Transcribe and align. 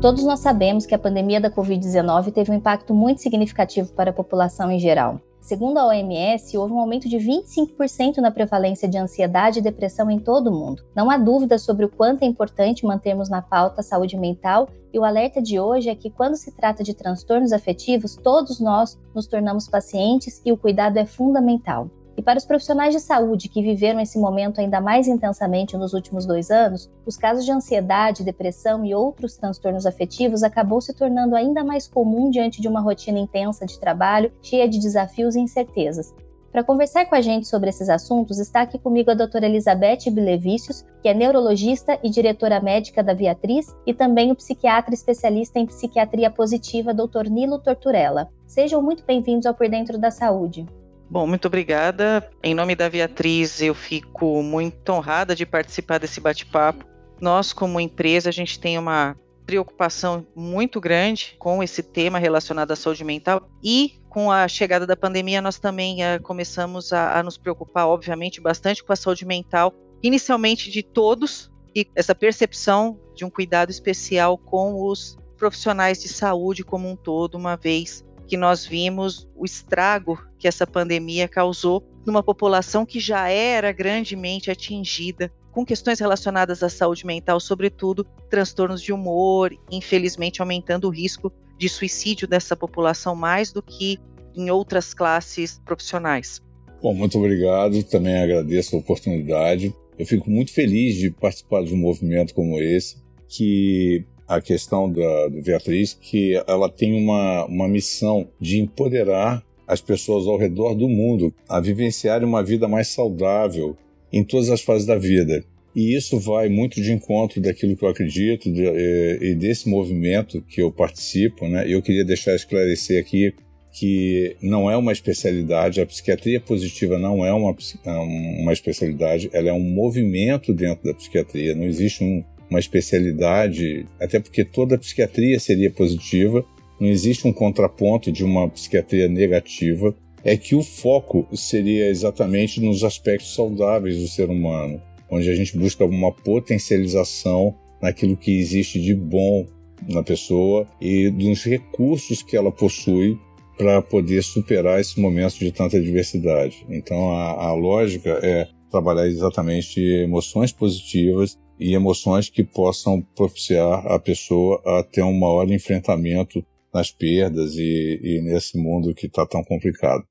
Todos 0.04 0.26
nós 0.26 0.42
sabemos 0.42 0.86
que 0.86 0.94
a 0.94 1.00
pandemia 1.00 1.40
da 1.40 1.50
Covid-19 1.50 2.34
teve 2.34 2.52
um 2.52 2.56
impacto 2.56 2.94
muito 2.94 3.22
significativo 3.22 3.94
para 3.94 4.10
a 4.10 4.14
população 4.14 4.70
em 4.70 4.78
geral. 4.78 5.22
Segundo 5.40 5.78
a 5.78 5.88
OMS, 5.88 6.58
houve 6.58 6.74
um 6.74 6.80
aumento 6.80 7.08
de 7.08 7.16
25% 7.16 8.18
na 8.18 8.30
prevalência 8.30 8.86
de 8.86 8.98
ansiedade 8.98 9.60
e 9.60 9.62
depressão 9.62 10.12
em 10.12 10.20
todo 10.20 10.48
o 10.48 10.52
mundo. 10.54 10.84
Não 10.94 11.10
há 11.10 11.18
dúvida 11.18 11.58
sobre 11.58 11.86
o 11.86 11.90
quanto 11.90 12.24
é 12.24 12.26
importante 12.26 12.86
mantermos 12.86 13.30
na 13.30 13.42
pauta 13.42 13.80
a 13.80 13.84
saúde 13.84 14.18
mental, 14.18 14.68
e 14.92 15.00
o 15.00 15.06
alerta 15.06 15.42
de 15.42 15.58
hoje 15.58 15.88
é 15.88 15.96
que, 15.96 16.10
quando 16.10 16.36
se 16.36 16.52
trata 16.52 16.84
de 16.84 16.94
transtornos 16.94 17.54
afetivos, 17.54 18.18
todos 18.18 18.60
nós 18.60 19.00
nos 19.16 19.26
tornamos 19.26 19.70
pacientes 19.70 20.42
e 20.46 20.52
o 20.52 20.58
cuidado 20.58 20.98
é 20.98 21.06
fundamental. 21.06 21.90
E 22.24 22.26
para 22.26 22.40
os 22.40 22.46
profissionais 22.46 22.94
de 22.94 23.02
saúde 23.02 23.50
que 23.50 23.62
viveram 23.62 24.00
esse 24.00 24.18
momento 24.18 24.62
ainda 24.62 24.80
mais 24.80 25.10
intensamente 25.10 25.76
nos 25.76 25.94
últimos 25.94 26.26
dois 26.26 26.50
anos, 26.50 26.90
os 27.06 27.18
casos 27.18 27.44
de 27.44 27.52
ansiedade, 27.52 28.24
depressão 28.24 28.86
e 28.86 28.96
outros 28.96 29.36
transtornos 29.36 29.86
afetivos 29.86 30.42
acabou 30.42 30.80
se 30.80 30.94
tornando 30.94 31.36
ainda 31.36 31.66
mais 31.66 31.86
comum 31.86 32.30
diante 32.30 32.62
de 32.62 32.68
uma 32.70 32.80
rotina 32.80 33.20
intensa 33.20 33.66
de 33.66 33.78
trabalho, 33.78 34.32
cheia 34.42 34.70
de 34.70 34.80
desafios 34.80 35.36
e 35.36 35.42
incertezas. 35.42 36.16
Para 36.50 36.64
conversar 36.64 37.08
com 37.08 37.16
a 37.16 37.20
gente 37.20 37.46
sobre 37.46 37.70
esses 37.70 37.90
assuntos, 37.90 38.40
está 38.40 38.62
aqui 38.62 38.80
comigo 38.80 39.12
a 39.12 39.16
doutora 39.16 39.46
Elizabeth 39.46 40.10
Bilevicius, 40.10 40.86
que 41.02 41.10
é 41.10 41.14
neurologista 41.14 42.00
e 42.02 42.10
diretora 42.10 42.62
médica 42.62 43.04
da 43.04 43.14
Viatriz, 43.14 43.76
e 43.86 43.94
também 43.94 44.32
o 44.32 44.36
psiquiatra 44.36 44.94
especialista 44.94 45.60
em 45.60 45.66
psiquiatria 45.66 46.32
positiva, 46.32 46.94
doutor 46.94 47.26
Nilo 47.26 47.60
Torturella. 47.60 48.30
Sejam 48.48 48.82
muito 48.82 49.04
bem-vindos 49.04 49.46
ao 49.46 49.54
Por 49.54 49.68
Dentro 49.68 49.98
da 49.98 50.10
Saúde. 50.10 50.66
Bom, 51.14 51.28
muito 51.28 51.46
obrigada. 51.46 52.28
Em 52.42 52.56
nome 52.56 52.76
da 52.76 52.90
Beatriz, 52.90 53.62
eu 53.62 53.76
fico 53.76 54.42
muito 54.42 54.90
honrada 54.90 55.36
de 55.36 55.46
participar 55.46 56.00
desse 56.00 56.20
bate-papo. 56.20 56.84
Nós, 57.22 57.54
como 57.54 57.80
empresa, 57.80 58.30
a 58.30 58.34
gente 58.34 58.60
tem 58.60 58.80
uma 58.80 59.16
preocupação 59.46 60.26
muito 60.36 60.82
grande 60.82 61.36
com 61.38 61.62
esse 61.62 61.84
tema 61.84 62.18
relacionado 62.18 62.72
à 62.72 62.76
saúde 62.76 63.04
mental 63.04 63.48
e 63.64 64.02
com 64.10 64.32
a 64.32 64.48
chegada 64.48 64.88
da 64.88 64.98
pandemia 64.98 65.40
nós 65.40 65.60
também 65.60 66.00
uh, 66.00 66.20
começamos 66.24 66.92
a, 66.92 67.20
a 67.20 67.22
nos 67.22 67.38
preocupar, 67.38 67.86
obviamente, 67.88 68.42
bastante 68.42 68.84
com 68.84 68.92
a 68.92 68.96
saúde 68.96 69.24
mental, 69.24 69.72
inicialmente 70.02 70.72
de 70.72 70.82
todos 70.82 71.52
e 71.76 71.88
essa 71.96 72.16
percepção 72.16 73.00
de 73.14 73.24
um 73.24 73.30
cuidado 73.30 73.70
especial 73.70 74.36
com 74.36 74.84
os 74.84 75.16
profissionais 75.38 76.02
de 76.02 76.10
saúde 76.10 76.64
como 76.64 76.90
um 76.90 76.96
todo, 76.96 77.36
uma 77.36 77.56
vez 77.56 78.04
que 78.28 78.38
nós 78.38 78.66
vimos 78.66 79.28
o 79.36 79.46
estrago 79.46 80.24
que 80.38 80.48
essa 80.48 80.66
pandemia 80.66 81.28
causou 81.28 81.84
numa 82.06 82.24
população 82.24 82.86
que 82.86 83.00
já 83.00 83.30
era 83.30 83.72
grandemente 83.72 84.52
atingida 84.52 85.32
com 85.52 85.66
questões 85.66 86.00
relacionadas 86.00 86.64
à 86.64 86.70
saúde 86.70 87.06
mental, 87.06 87.40
sobretudo 87.40 88.06
transtornos 88.30 88.82
de 88.82 88.92
humor, 88.92 89.56
infelizmente 89.72 90.42
aumentando 90.42 90.88
o 90.88 90.92
risco 90.92 91.32
de 91.58 91.70
suicídio 91.70 92.28
dessa 92.28 92.56
população 92.56 93.16
mais 93.16 93.52
do 93.52 93.62
que 93.62 94.00
em 94.36 94.50
outras 94.50 94.94
classes 94.94 95.62
profissionais. 95.64 96.42
Bom, 96.82 96.94
muito 96.94 97.18
obrigado, 97.18 97.82
também 97.84 98.18
agradeço 98.18 98.76
a 98.76 98.80
oportunidade. 98.80 99.74
Eu 99.98 100.06
fico 100.06 100.30
muito 100.30 100.52
feliz 100.52 100.96
de 100.96 101.12
participar 101.12 101.64
de 101.64 101.74
um 101.74 101.78
movimento 101.78 102.34
como 102.34 102.60
esse, 102.60 102.98
que 103.30 104.06
a 104.28 104.42
questão 104.42 104.92
da, 104.92 105.28
da 105.28 105.42
Beatriz, 105.42 105.98
que 106.00 106.42
ela 106.48 106.70
tem 106.70 106.94
uma, 106.94 107.46
uma 107.46 107.68
missão 107.68 108.28
de 108.40 108.60
empoderar 108.60 109.44
as 109.68 109.82
pessoas 109.82 110.28
ao 110.28 110.38
redor 110.38 110.74
do 110.74 110.88
mundo 110.88 111.34
a 111.48 111.60
vivenciarem 111.60 112.28
uma 112.28 112.44
vida 112.44 112.68
mais 112.68 112.90
saudável 112.90 113.76
em 114.12 114.24
todas 114.24 114.50
as 114.50 114.62
fases 114.62 114.86
da 114.86 114.98
vida. 114.98 115.44
E 115.76 115.96
isso 115.96 116.20
vai 116.20 116.50
muito 116.50 116.80
de 116.82 116.92
encontro 116.92 117.42
daquilo 117.42 117.76
que 117.76 117.84
eu 117.84 117.90
acredito 117.90 118.52
de, 118.52 118.64
e, 118.64 119.20
e 119.22 119.36
desse 119.36 119.68
movimento 119.68 120.42
que 120.42 120.62
eu 120.62 120.72
participo. 120.72 121.48
Né? 121.48 121.66
Eu 121.68 121.82
queria 121.82 122.06
deixar 122.06 122.36
esclarecer 122.36 123.02
aqui 123.02 123.34
que 123.74 124.36
não 124.40 124.70
é 124.70 124.78
uma 124.78 124.92
especialidade, 124.92 125.82
a 125.82 125.86
psiquiatria 125.86 126.40
positiva 126.40 127.00
não 127.00 127.26
é 127.26 127.34
uma, 127.34 127.56
uma 127.84 128.54
especialidade, 128.54 129.32
ela 129.34 129.50
é 129.50 129.54
um 129.54 129.64
movimento 129.64 130.54
dentro 130.54 130.84
da 130.84 130.94
psiquiatria, 130.94 131.56
não 131.56 131.66
existe 131.66 132.04
um, 132.04 132.24
uma 132.54 132.60
especialidade, 132.60 133.88
até 134.00 134.20
porque 134.20 134.46
toda 134.46 134.78
psiquiatria 134.78 135.40
seria 135.40 135.72
positiva, 135.72 136.46
não 136.80 136.88
existe 136.88 137.28
um 137.28 137.34
contraponto 137.34 138.12
de 138.12 138.24
uma 138.24 138.48
psiquiatria 138.48 139.08
negativa, 139.08 139.96
é 140.24 140.38
que 140.38 140.56
o 140.56 140.62
foco 140.62 141.28
seria 141.34 141.90
exatamente 141.90 142.62
nos 142.62 142.84
aspectos 142.84 143.34
saudáveis 143.34 143.98
do 144.00 144.08
ser 144.08 144.30
humano, 144.30 144.80
onde 145.10 145.30
a 145.30 145.36
gente 145.36 145.58
busca 145.58 145.84
uma 145.84 146.12
potencialização 146.12 147.56
naquilo 147.82 148.16
que 148.16 148.38
existe 148.40 148.80
de 148.80 148.94
bom 148.94 149.46
na 149.90 150.04
pessoa 150.04 150.68
e 150.80 151.10
dos 151.10 151.44
recursos 151.44 152.22
que 152.22 152.38
ela 152.38 152.52
possui 152.52 153.18
para 153.58 153.82
poder 153.82 154.24
superar 154.24 154.80
esse 154.80 155.00
momento 155.00 155.38
de 155.40 155.52
tanta 155.52 155.78
adversidade. 155.78 156.66
Então 156.70 157.12
a, 157.12 157.48
a 157.48 157.54
lógica 157.54 158.20
é 158.24 158.48
trabalhar 158.74 159.08
exatamente 159.08 159.80
emoções 159.80 160.52
positivas 160.52 161.38
e 161.60 161.76
emoções 161.76 162.28
que 162.28 162.44
possam 162.44 163.02
propiciar 163.16 163.86
a 163.86 164.00
pessoa 164.00 164.60
a 164.66 164.84
ter 164.84 165.04
um 165.04 165.14
maior 165.14 165.48
enfrentamento 165.52 166.44
nas 166.74 166.90
perdas 166.90 167.54
e, 167.56 168.00
e 168.02 168.22
nesse 168.24 168.58
mundo 168.58 168.96
que 168.96 169.06
está 169.06 169.28
tão 169.28 169.44
complicado. 169.44 170.04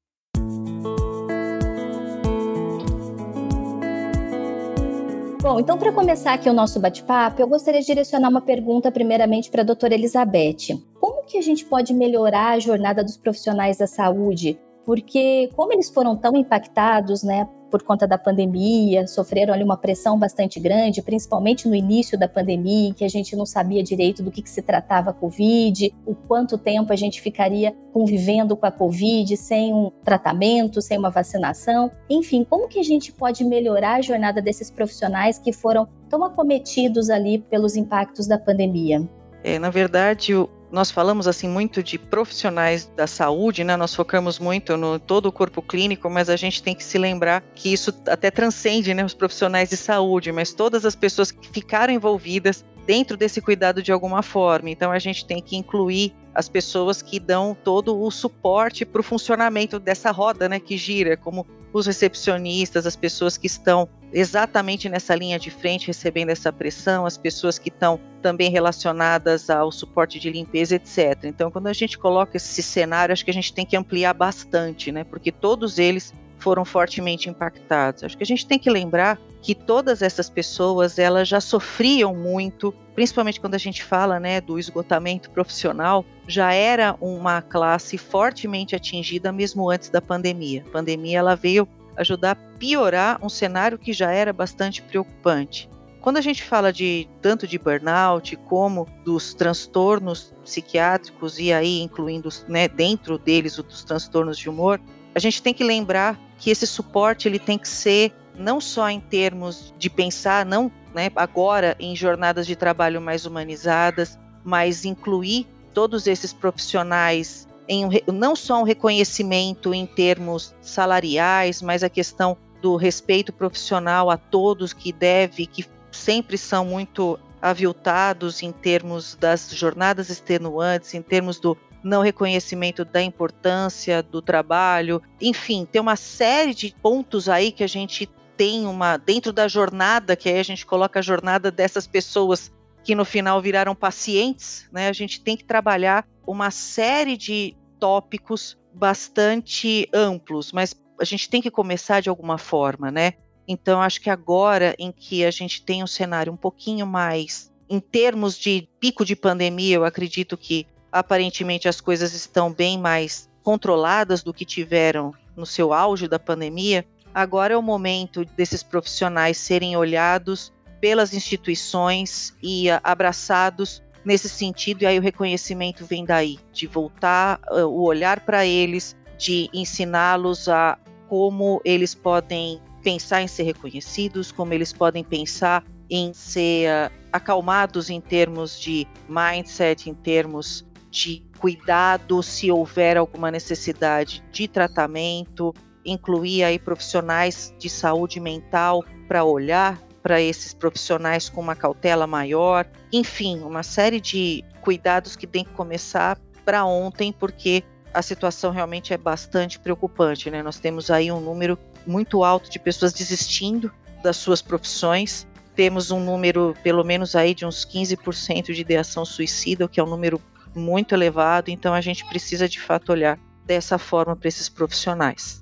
Bom, 5.43 5.59
então 5.59 5.77
para 5.77 5.93
começar 5.93 6.35
aqui 6.35 6.49
o 6.49 6.53
nosso 6.53 6.79
bate-papo, 6.79 7.43
eu 7.43 7.49
gostaria 7.49 7.81
de 7.81 7.87
direcionar 7.87 8.29
uma 8.29 8.41
pergunta 8.41 8.93
primeiramente 8.93 9.51
para 9.51 9.63
a 9.63 9.65
doutora 9.65 9.93
Elizabeth. 9.93 10.81
Como 11.01 11.27
que 11.27 11.37
a 11.37 11.43
gente 11.43 11.65
pode 11.65 11.93
melhorar 11.93 12.53
a 12.53 12.61
jornada 12.61 13.03
dos 13.03 13.17
profissionais 13.17 13.79
da 13.79 13.89
saúde? 13.89 14.57
Porque 14.85 15.49
como 15.55 15.73
eles 15.73 15.91
foram 15.91 16.17
tão 16.17 16.37
impactados, 16.37 17.23
né, 17.23 17.49
por 17.73 17.83
conta 17.83 18.07
da 18.07 18.19
pandemia, 18.19 19.07
sofreram 19.07 19.55
ali 19.55 19.65
uma 19.65 19.79
pressão 19.79 20.19
bastante 20.19 20.61
grande, 20.61 21.01
principalmente 21.01 21.67
no 21.67 21.75
início 21.75 22.19
da 22.19 22.29
pandemia, 22.29 22.91
em 22.91 22.93
que 22.93 23.03
a 23.03 23.09
gente 23.09 23.35
não 23.35 23.47
sabia 23.47 23.83
direito 23.83 24.23
do 24.23 24.31
que, 24.31 24.43
que 24.43 24.51
se 24.51 24.61
tratava 24.61 25.09
a 25.09 25.13
Covid, 25.15 25.95
o 26.05 26.15
quanto 26.15 26.59
tempo 26.59 26.93
a 26.93 26.97
gente 26.97 27.23
ficaria 27.23 27.75
convivendo 27.91 28.55
com 28.55 28.67
a 28.67 28.71
Covid 28.71 29.35
sem 29.39 29.73
um 29.73 29.91
tratamento, 30.05 30.83
sem 30.83 30.99
uma 30.99 31.11
vacinação. 31.11 31.91
Enfim, 32.11 32.45
como 32.45 32.69
que 32.69 32.79
a 32.79 32.85
gente 32.85 33.11
pode 33.11 33.43
melhorar 33.43 33.95
a 33.95 34.03
jornada 34.03 34.43
desses 34.43 34.71
profissionais 34.71 35.39
que 35.39 35.51
foram 35.51 35.89
tão 36.11 36.23
acometidos 36.23 37.09
ali 37.09 37.39
pelos 37.39 37.75
impactos 37.75 38.27
da 38.27 38.39
pandemia? 38.39 39.09
É, 39.43 39.59
na 39.59 39.71
verdade, 39.71 40.35
o, 40.35 40.49
nós 40.73 40.91
falamos 40.91 41.29
assim 41.29 41.47
muito 41.47 41.83
de 41.83 41.99
profissionais 41.99 42.91
da 42.97 43.07
saúde, 43.07 43.63
né? 43.63 43.77
Nós 43.77 43.95
focamos 43.95 44.39
muito 44.39 44.75
no 44.75 44.99
todo 44.99 45.27
o 45.27 45.33
corpo 45.33 45.61
clínico, 45.61 46.09
mas 46.09 46.31
a 46.31 46.37
gente 46.37 46.63
tem 46.63 46.75
que 46.75 46.83
se 46.83 46.97
lembrar 46.97 47.43
que 47.55 47.71
isso 47.71 47.95
até 48.09 48.31
transcende, 48.31 48.95
né, 48.95 49.05
os 49.05 49.13
profissionais 49.13 49.69
de 49.69 49.77
saúde, 49.77 50.33
mas 50.33 50.55
todas 50.55 50.87
as 50.87 50.97
pessoas 50.97 51.31
que 51.31 51.47
ficaram 51.51 51.93
envolvidas 51.93 52.65
dentro 52.87 53.17
desse 53.17 53.41
cuidado 53.43 53.83
de 53.83 53.93
alguma 53.93 54.23
forma. 54.23 54.71
Então 54.71 54.91
a 54.91 54.99
gente 54.99 55.27
tem 55.27 55.43
que 55.43 55.57
incluir 55.57 56.15
as 56.35 56.49
pessoas 56.49 57.03
que 57.03 57.21
dão 57.21 57.55
todo 57.55 58.01
o 58.01 58.11
suporte 58.11 58.87
para 58.87 59.01
o 59.01 59.05
funcionamento 59.05 59.79
dessa 59.79 60.11
roda, 60.11 60.49
né, 60.49 60.59
que 60.59 60.79
gira, 60.79 61.19
como 61.19 61.47
os 61.73 61.87
recepcionistas, 61.87 62.87
as 62.87 62.97
pessoas 62.97 63.37
que 63.37 63.47
estão 63.47 63.89
exatamente 64.13 64.89
nessa 64.89 65.15
linha 65.15 65.39
de 65.39 65.51
frente 65.51 65.87
recebendo 65.87 66.31
essa 66.31 66.53
pressão, 66.53 67.07
as 67.07 67.17
pessoas 67.17 67.59
que 67.59 67.69
estão 67.69 67.99
também 68.21 68.51
relacionadas 68.51 69.49
ao 69.49 69.73
suporte 69.73 70.21
de 70.21 70.31
limpeza, 70.31 70.77
etc. 70.77 71.25
Então, 71.25 71.51
quando 71.51 71.69
a 71.69 71.73
gente 71.73 71.99
coloca 71.99 72.37
esse 72.37 72.63
cenário, 72.63 73.13
acho 73.13 73.25
que 73.25 73.31
a 73.31 73.35
gente 73.35 73.53
tem 73.53 73.65
que 73.65 73.77
ampliar 73.77 74.13
bastante, 74.13 74.93
né? 74.93 75.05
Porque 75.05 75.33
todos 75.33 75.79
eles 75.79 76.13
foram 76.39 76.65
fortemente 76.65 77.31
impactados. 77.31 78.05
Acho 78.05 78.17
que 78.17 78.25
a 78.25 78.27
gente 78.27 78.47
tem 78.47 78.59
que 78.59 78.69
lembrar 78.69 79.19
que 79.43 79.57
todas 79.57 80.01
essas 80.01 80.31
pessoas 80.31 81.01
elas 81.01 81.27
já 81.27 81.41
sofriam 81.41 82.15
muito, 82.15 82.73
principalmente 82.95 83.41
quando 83.41 83.57
a 83.57 83.59
gente 83.59 83.83
fala 83.83 84.21
né, 84.21 84.41
do 84.41 84.57
esgotamento 84.57 85.31
profissional, 85.31 86.05
já 86.29 86.55
era 86.55 86.97
uma 87.01 87.43
classe 87.43 87.99
fortemente 87.99 88.77
atingida 88.77 89.33
mesmo 89.33 89.69
antes 89.69 89.91
da 89.91 90.01
pandemia. 90.01 90.65
A 90.69 90.71
pandemia 90.71 91.19
ela 91.19 91.35
veio 91.35 91.67
ajudar 91.97 92.31
a 92.31 92.59
piorar 92.59 93.19
um 93.21 93.29
cenário 93.29 93.79
que 93.79 93.93
já 93.93 94.13
era 94.13 94.33
bastante 94.33 94.81
preocupante. 94.81 95.69
Quando 96.01 96.17
a 96.17 96.21
gente 96.21 96.43
fala 96.43 96.73
de 96.73 97.09
tanto 97.21 97.47
de 97.47 97.59
burnout 97.59 98.37
como 98.49 98.89
dos 99.05 99.35
transtornos 99.35 100.33
psiquiátricos 100.45 101.39
e 101.39 101.53
aí 101.53 101.81
incluindo 101.81 102.29
né, 102.49 102.69
dentro 102.69 103.19
deles 103.19 103.59
os 103.59 103.85
transtornos 103.85 104.39
de 104.39 104.49
humor, 104.49 104.81
a 105.15 105.19
gente 105.19 105.43
tem 105.43 105.53
que 105.53 105.65
lembrar 105.65 106.19
que 106.39 106.51
esse 106.51 106.67
suporte 106.67 107.29
ele 107.29 107.39
tem 107.39 107.59
que 107.59 107.69
ser 107.69 108.13
não 108.37 108.61
só 108.61 108.89
em 108.89 109.01
termos 109.01 109.73
de 109.79 109.91
pensar, 109.91 110.45
não 110.47 110.71
né, 110.95 111.11
agora 111.17 111.77
em 111.79 111.95
jornadas 111.97 112.47
de 112.47 112.57
trabalho 112.57 113.01
mais 113.01 113.27
humanizadas, 113.27 114.19
mas 114.45 114.85
incluir 114.85 115.47
todos 115.73 116.07
esses 116.07 116.33
profissionais 116.33 117.49
em 117.69 117.89
não 118.13 118.37
só 118.37 118.61
um 118.61 118.65
reconhecimento 118.65 119.73
em 119.73 119.87
termos 119.87 120.55
salariais, 120.61 121.63
mas 121.63 121.83
a 121.83 121.89
questão 121.89 122.37
do 122.61 122.77
respeito 122.77 123.33
profissional 123.33 124.11
a 124.11 124.17
todos 124.17 124.73
que 124.73 124.93
deve, 124.93 125.47
que 125.47 125.65
sempre 125.91 126.37
são 126.37 126.65
muito 126.65 127.19
aviltados 127.41 128.43
em 128.43 128.53
termos 128.53 129.17
das 129.17 129.51
jornadas 129.51 130.11
extenuantes, 130.11 130.95
em 130.95 131.03
termos 131.03 131.41
do 131.41 131.57
não 131.83 132.01
reconhecimento 132.01 132.85
da 132.85 133.03
importância 133.03 134.03
do 134.03 134.23
trabalho, 134.23 135.03
enfim, 135.21 135.67
tem 135.71 135.81
uma 135.81 135.97
série 135.97 136.55
de 136.55 136.73
pontos 136.81 137.29
aí 137.29 137.51
que 137.51 137.65
a 137.65 137.67
gente 137.67 138.09
tem 138.37 138.67
uma 138.67 138.97
dentro 138.97 139.33
da 139.33 139.49
jornada, 139.49 140.17
que 140.17 140.29
aí 140.29 140.39
a 140.39 140.43
gente 140.43 140.67
coloca 140.67 140.99
a 140.99 141.03
jornada 141.03 141.51
dessas 141.51 141.87
pessoas 141.87 142.53
que 142.83 142.95
no 142.95 143.05
final 143.05 143.41
viraram 143.41 143.75
pacientes, 143.75 144.69
né? 144.73 144.89
A 144.89 144.93
gente 144.93 145.21
tem 145.21 145.37
que 145.37 145.45
trabalhar 145.45 146.07
uma 146.27 146.51
série 146.51 147.17
de 147.17 147.57
tópicos 147.79 148.59
bastante 148.75 149.89
amplos, 149.93 150.53
mas 150.53 150.75
a 150.99 151.05
gente 151.05 151.29
tem 151.29 151.43
que 151.43 151.51
começar 151.51 152.01
de 152.01 152.09
alguma 152.09 152.39
forma, 152.39 152.91
né? 152.91 153.15
Então 153.47 153.81
acho 153.81 154.01
que 154.01 154.11
agora 154.11 154.75
em 154.79 154.93
que 154.93 155.25
a 155.25 155.31
gente 155.31 155.63
tem 155.63 155.83
um 155.83 155.87
cenário 155.87 156.33
um 156.33 156.37
pouquinho 156.37 156.87
mais 156.87 157.53
em 157.69 157.81
termos 157.81 158.37
de 158.39 158.69
pico 158.79 159.05
de 159.05 159.17
pandemia, 159.17 159.77
eu 159.77 159.85
acredito 159.85 160.37
que 160.37 160.67
aparentemente 160.91 161.69
as 161.69 161.81
coisas 161.81 162.13
estão 162.13 162.53
bem 162.53 162.79
mais 162.79 163.31
controladas 163.43 164.23
do 164.23 164.33
que 164.33 164.45
tiveram 164.45 165.15
no 165.35 165.47
seu 165.47 165.73
auge 165.73 166.07
da 166.07 166.19
pandemia, 166.19 166.87
agora 167.15 167.55
é 167.55 167.57
o 167.57 167.63
momento 167.63 168.25
desses 168.37 168.63
profissionais 168.63 169.37
serem 169.37 169.77
olhados 169.77 170.53
pelas 170.81 171.15
instituições 171.15 172.35
e 172.43 172.69
abraçados 172.83 173.83
nesse 174.05 174.29
sentido, 174.29 174.83
e 174.83 174.87
aí 174.87 174.99
o 174.99 175.03
reconhecimento 175.03 175.87
vem 175.87 176.05
daí, 176.05 176.39
de 176.53 176.67
voltar 176.67 177.41
uh, 177.51 177.67
o 177.67 177.83
olhar 177.83 178.21
para 178.21 178.45
eles, 178.45 178.97
de 179.17 179.49
ensiná-los 179.53 180.49
a 180.49 180.77
como 181.09 181.61
eles 181.65 181.95
podem 181.95 182.61
pensar 182.83 183.23
em 183.23 183.29
ser 183.29 183.45
reconhecidos, 183.45 184.33
como 184.33 184.53
eles 184.53 184.73
podem 184.73 185.05
pensar 185.05 185.65
em 185.89 186.13
ser 186.13 186.69
uh, 186.69 186.93
acalmados 187.13 187.91
em 187.91 188.01
termos 188.01 188.59
de 188.59 188.87
mindset, 189.09 189.89
em 189.89 189.95
termos 189.95 190.67
de 190.91 191.23
cuidado 191.39 192.23
se 192.23 192.51
houver 192.51 192.97
alguma 192.97 193.31
necessidade 193.31 194.23
de 194.33 194.49
tratamento, 194.49 195.55
incluir 195.85 196.45
aí 196.45 196.59
profissionais 196.59 197.55
de 197.59 197.69
saúde 197.69 198.21
mental 198.21 198.85
para 199.09 199.25
olhar 199.25 199.81
para 200.03 200.21
esses 200.21 200.53
profissionais 200.53 201.29
com 201.29 201.41
uma 201.41 201.55
cautela 201.55 202.07
maior, 202.07 202.67
enfim, 202.93 203.41
uma 203.41 203.63
série 203.63 204.01
de 204.01 204.45
cuidados 204.61 205.15
que 205.15 205.27
tem 205.27 205.45
que 205.45 205.53
começar 205.53 206.19
para 206.45 206.65
ontem, 206.65 207.13
porque 207.13 207.63
a 207.95 208.03
situação 208.03 208.51
realmente 208.51 208.93
é 208.93 208.97
bastante 208.97 209.61
preocupante, 209.61 210.31
né? 210.31 210.43
Nós 210.43 210.59
temos 210.59 210.91
aí 210.91 211.13
um 211.13 211.21
número 211.21 211.59
muito 211.87 212.25
alto 212.25 212.51
de 212.51 212.59
pessoas 212.59 212.93
desistindo 212.93 213.71
das 214.03 214.17
suas 214.17 214.43
profissões. 214.43 215.27
Temos 215.55 215.91
um 215.91 216.01
número, 216.01 216.55
pelo 216.63 216.83
menos 216.83 217.15
aí, 217.15 217.35
de 217.35 217.45
uns 217.45 217.65
15% 217.65 218.53
de 218.53 218.61
ideação 218.61 219.05
suicida, 219.05 219.67
o 219.67 219.69
que 219.69 219.79
é 219.79 219.85
um 219.85 219.89
número 219.89 220.21
muito 220.55 220.95
elevado, 220.95 221.51
então 221.51 221.73
a 221.73 221.81
gente 221.81 222.05
precisa 222.07 222.49
de 222.49 222.61
fato 222.61 222.93
olhar 222.93 223.19
dessa 223.45 223.79
forma 223.79 224.15
para 224.17 224.29
esses 224.29 224.49
profissionais. 224.49 225.42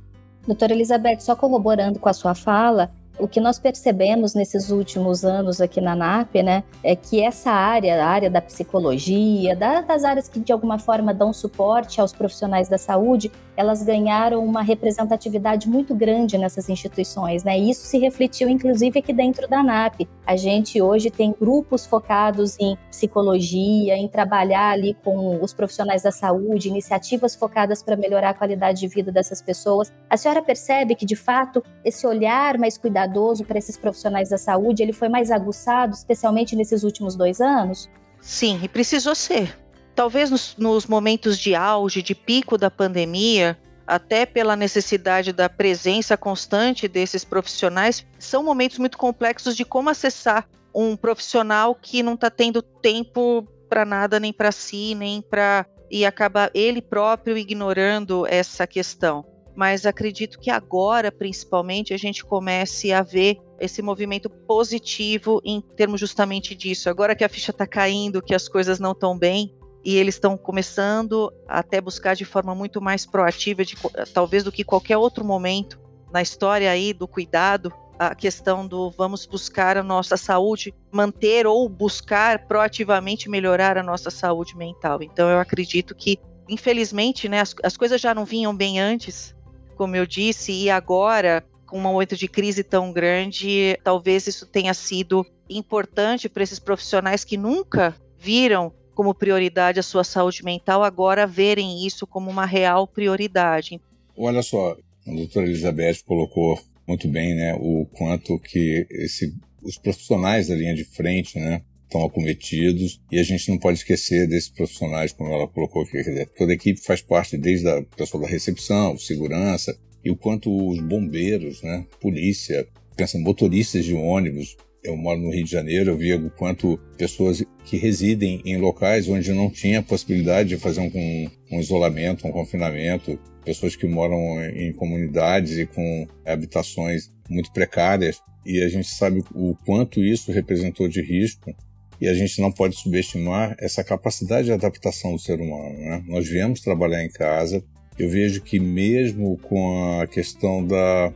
Doutora 0.51 0.73
Elizabeth, 0.73 1.21
só 1.21 1.37
corroborando 1.37 2.01
com 2.01 2.09
a 2.09 2.13
sua 2.13 2.35
fala, 2.35 2.91
o 3.21 3.29
que 3.29 3.41
nós 3.41 3.59
percebemos 3.59 4.35
nesses 4.35 4.71
últimos 4.71 5.25
anos 5.25 5.61
aqui 5.61 5.81
na 5.81 5.95
NAP, 5.95 6.37
né, 6.37 6.65
é 6.83 6.97
que 6.97 7.23
essa 7.23 7.51
área, 7.51 8.03
a 8.03 8.07
área 8.07 8.31
da 8.31 8.41
psicologia, 8.41 9.55
da, 9.55 9.81
das 9.83 10.05
áreas 10.05 10.29
que 10.29 10.41
de 10.41 10.53
alguma 10.53 10.79
forma 10.79 11.13
dão 11.13 11.33
suporte 11.33 12.01
aos 12.01 12.13
profissionais 12.13 12.69
da 12.69 12.79
saúde, 12.79 13.31
elas 13.57 13.83
ganharam 13.83 14.43
uma 14.43 14.63
representatividade 14.63 15.69
muito 15.69 15.95
grande 15.95 16.39
nessas 16.39 16.69
instituições, 16.71 17.45
né? 17.45 17.59
E 17.59 17.71
isso 17.71 17.85
se 17.87 17.99
refletiu 17.99 18.49
inclusive 18.49 18.99
aqui 18.99 19.13
dentro 19.13 19.47
da 19.47 19.63
NAP. 19.63 20.09
A 20.27 20.35
gente 20.35 20.81
hoje 20.81 21.11
tem 21.11 21.35
grupos 21.39 21.85
focados 21.85 22.59
em 22.59 22.77
psicologia, 22.89 23.97
em 23.97 24.09
trabalhar 24.09 24.71
ali 24.71 24.97
com 25.05 25.43
os 25.43 25.53
profissionais 25.53 26.03
da 26.03 26.11
saúde, 26.11 26.69
iniciativas 26.69 27.35
focadas 27.35 27.83
para 27.83 27.97
melhorar 27.97 28.31
a 28.31 28.35
qualidade 28.35 28.81
de 28.81 28.89
vida 28.89 29.13
dessas 29.13 29.43
pessoas. 29.43 29.93
A 30.09 30.17
senhora 30.17 30.41
percebe 30.41 30.95
que 30.95 31.05
de 31.05 31.17
fato 31.17 31.63
esse 31.85 32.07
olhar 32.07 32.57
mais 32.57 32.79
cuidadoso 32.79 33.10
para 33.47 33.59
esses 33.59 33.77
profissionais 33.77 34.29
da 34.29 34.39
saúde, 34.39 34.83
ele 34.83 34.93
foi 34.93 35.09
mais 35.09 35.31
aguçado, 35.31 35.95
especialmente 35.95 36.57
nesses 36.57 36.83
últimos 36.83 37.17
dois 37.17 37.41
anos? 37.41 37.89
Sim, 38.21 38.61
e 38.63 38.69
precisou 38.69 39.15
ser 39.15 39.57
talvez 39.95 40.31
nos, 40.31 40.57
nos 40.57 40.87
momentos 40.87 41.39
de 41.39 41.55
auge, 41.55 42.01
de 42.03 42.15
pico 42.15 42.57
da 42.57 42.71
pandemia, 42.71 43.59
até 43.87 44.25
pela 44.25 44.57
necessidade 44.57 45.31
da 45.31 45.47
presença 45.47 46.17
constante 46.17 46.89
desses 46.89 47.23
profissionais, 47.23 48.07
são 48.19 48.43
momentos 48.43 48.79
muito 48.79 48.97
complexos 48.97 49.55
de 49.55 49.65
como 49.65 49.91
acessar 49.91 50.49
um 50.75 50.97
profissional 50.97 51.75
que 51.75 52.03
não 52.03 52.15
está 52.15 52.31
tendo 52.31 52.63
tempo 52.63 53.47
para 53.69 53.85
nada, 53.85 54.19
nem 54.21 54.33
para 54.33 54.51
si, 54.51 54.95
nem 54.95 55.21
para. 55.21 55.67
e 55.91 56.07
acaba 56.07 56.51
ele 56.55 56.81
próprio 56.81 57.37
ignorando 57.37 58.27
essa 58.27 58.67
questão. 58.67 59.25
Mas 59.61 59.85
acredito 59.85 60.41
que 60.41 60.49
agora, 60.49 61.13
principalmente, 61.13 61.93
a 61.93 61.99
gente 61.99 62.25
comece 62.25 62.95
a 62.95 63.03
ver 63.03 63.37
esse 63.61 63.83
movimento 63.83 64.31
positivo 64.31 65.39
em 65.45 65.61
termos 65.61 66.01
justamente 66.01 66.55
disso. 66.55 66.89
Agora 66.89 67.15
que 67.15 67.23
a 67.23 67.29
ficha 67.29 67.51
está 67.51 67.67
caindo, 67.67 68.23
que 68.23 68.35
as 68.35 68.49
coisas 68.49 68.81
não 68.81 68.93
estão 68.93 69.19
bem, 69.19 69.55
e 69.85 69.99
eles 69.99 70.15
estão 70.15 70.35
começando 70.35 71.31
até 71.47 71.79
buscar 71.79 72.17
de 72.17 72.25
forma 72.25 72.55
muito 72.55 72.81
mais 72.81 73.05
proativa, 73.05 73.63
de, 73.63 73.77
talvez 74.15 74.45
do 74.45 74.51
que 74.51 74.65
qualquer 74.65 74.97
outro 74.97 75.27
momento 75.27 75.79
na 76.11 76.23
história 76.23 76.71
aí 76.71 76.95
do 76.95 77.07
cuidado, 77.07 77.71
a 77.99 78.15
questão 78.15 78.67
do 78.67 78.91
vamos 78.91 79.27
buscar 79.27 79.77
a 79.77 79.83
nossa 79.83 80.17
saúde, 80.17 80.75
manter 80.91 81.47
ou 81.47 81.69
buscar 81.69 82.47
proativamente 82.47 83.29
melhorar 83.29 83.77
a 83.77 83.83
nossa 83.83 84.09
saúde 84.09 84.57
mental. 84.57 85.03
Então 85.03 85.29
eu 85.29 85.39
acredito 85.39 85.95
que, 85.95 86.19
infelizmente, 86.49 87.29
né, 87.29 87.41
as, 87.41 87.55
as 87.63 87.77
coisas 87.77 88.01
já 88.01 88.15
não 88.15 88.25
vinham 88.25 88.57
bem 88.57 88.81
antes, 88.81 89.39
como 89.81 89.97
eu 89.97 90.05
disse, 90.05 90.53
e 90.53 90.69
agora, 90.69 91.43
com 91.67 91.79
um 91.79 91.81
momento 91.81 92.15
de 92.15 92.29
crise 92.29 92.63
tão 92.63 92.93
grande, 92.93 93.79
talvez 93.83 94.27
isso 94.27 94.45
tenha 94.45 94.75
sido 94.75 95.25
importante 95.49 96.29
para 96.29 96.43
esses 96.43 96.59
profissionais 96.59 97.25
que 97.25 97.39
nunca 97.39 97.97
viram 98.19 98.75
como 98.95 99.15
prioridade 99.15 99.81
a 99.81 99.83
sua 99.83 100.05
saúde 100.05 100.45
mental, 100.45 100.85
agora 100.85 101.27
verem 101.27 101.87
isso 101.87 102.07
como 102.07 102.29
uma 102.29 102.45
real 102.45 102.87
prioridade. 102.87 103.81
Olha 104.15 104.43
só, 104.43 104.77
a 105.07 105.15
doutora 105.15 105.47
Elizabeth 105.47 106.05
colocou 106.05 106.59
muito 106.87 107.09
bem 107.09 107.35
né, 107.35 107.55
o 107.59 107.87
quanto 107.87 108.39
que 108.39 108.87
esse, 108.91 109.35
os 109.63 109.79
profissionais 109.79 110.49
da 110.49 110.55
linha 110.55 110.75
de 110.75 110.85
frente 110.85 111.39
né, 111.39 111.63
estão 111.91 112.05
acometidos 112.05 113.01
e 113.11 113.19
a 113.19 113.23
gente 113.25 113.49
não 113.51 113.59
pode 113.59 113.79
esquecer 113.79 114.29
desses 114.29 114.49
profissionais, 114.49 115.13
como 115.13 115.33
ela 115.33 115.49
colocou 115.49 115.83
aqui. 115.83 115.99
Toda 116.39 116.53
a 116.53 116.55
equipe 116.55 116.81
faz 116.81 117.03
parte 117.03 117.37
desde 117.37 117.69
a 117.69 117.83
pessoa 117.83 118.23
da 118.23 118.29
recepção, 118.29 118.97
segurança, 118.97 119.77
e 120.03 120.11
o 120.11 120.17
quanto 120.17 120.51
os 120.71 120.81
bombeiros, 120.81 121.63
né, 121.63 121.85
polícia, 122.01 122.67
pensa 122.97 123.19
motoristas 123.19 123.85
de 123.85 123.93
ônibus, 123.93 124.57
eu 124.83 124.97
moro 124.97 125.21
no 125.21 125.31
Rio 125.31 125.45
de 125.45 125.51
Janeiro, 125.51 125.91
eu 125.91 125.97
vi 125.97 126.15
o 126.15 126.31
quanto 126.31 126.79
pessoas 126.97 127.45
que 127.67 127.77
residem 127.77 128.41
em 128.47 128.57
locais 128.57 129.09
onde 129.09 129.31
não 129.33 129.51
tinha 129.51 129.83
possibilidade 129.83 130.51
de 130.51 130.57
fazer 130.57 130.81
um, 130.81 131.31
um 131.53 131.61
isolamento, 131.61 132.27
um 132.27 132.33
confinamento, 132.33 133.19
pessoas 133.45 133.77
que 133.77 133.87
moram 133.87 134.43
em 134.43 134.73
comunidades 134.73 135.59
e 135.59 135.67
com 135.67 136.07
habitações 136.25 137.11
muito 137.29 137.53
precárias, 137.53 138.23
e 138.47 138.63
a 138.63 138.69
gente 138.69 138.89
sabe 138.89 139.23
o 139.35 139.55
quanto 139.67 140.03
isso 140.03 140.33
representou 140.33 140.89
de 140.89 141.03
risco, 141.03 141.55
e 142.01 142.09
a 142.09 142.15
gente 142.15 142.41
não 142.41 142.51
pode 142.51 142.77
subestimar 142.77 143.57
essa 143.59 143.85
capacidade 143.85 144.47
de 144.47 144.53
adaptação 144.53 145.13
do 145.13 145.19
ser 145.19 145.41
humano. 145.41 145.79
Né? 145.79 146.03
Nós 146.07 146.27
viemos 146.27 146.61
trabalhar 146.61 147.05
em 147.05 147.11
casa, 147.11 147.63
eu 147.99 148.09
vejo 148.09 148.41
que 148.41 148.59
mesmo 148.59 149.37
com 149.39 150.01
a 150.01 150.07
questão 150.07 150.67
da 150.67 151.13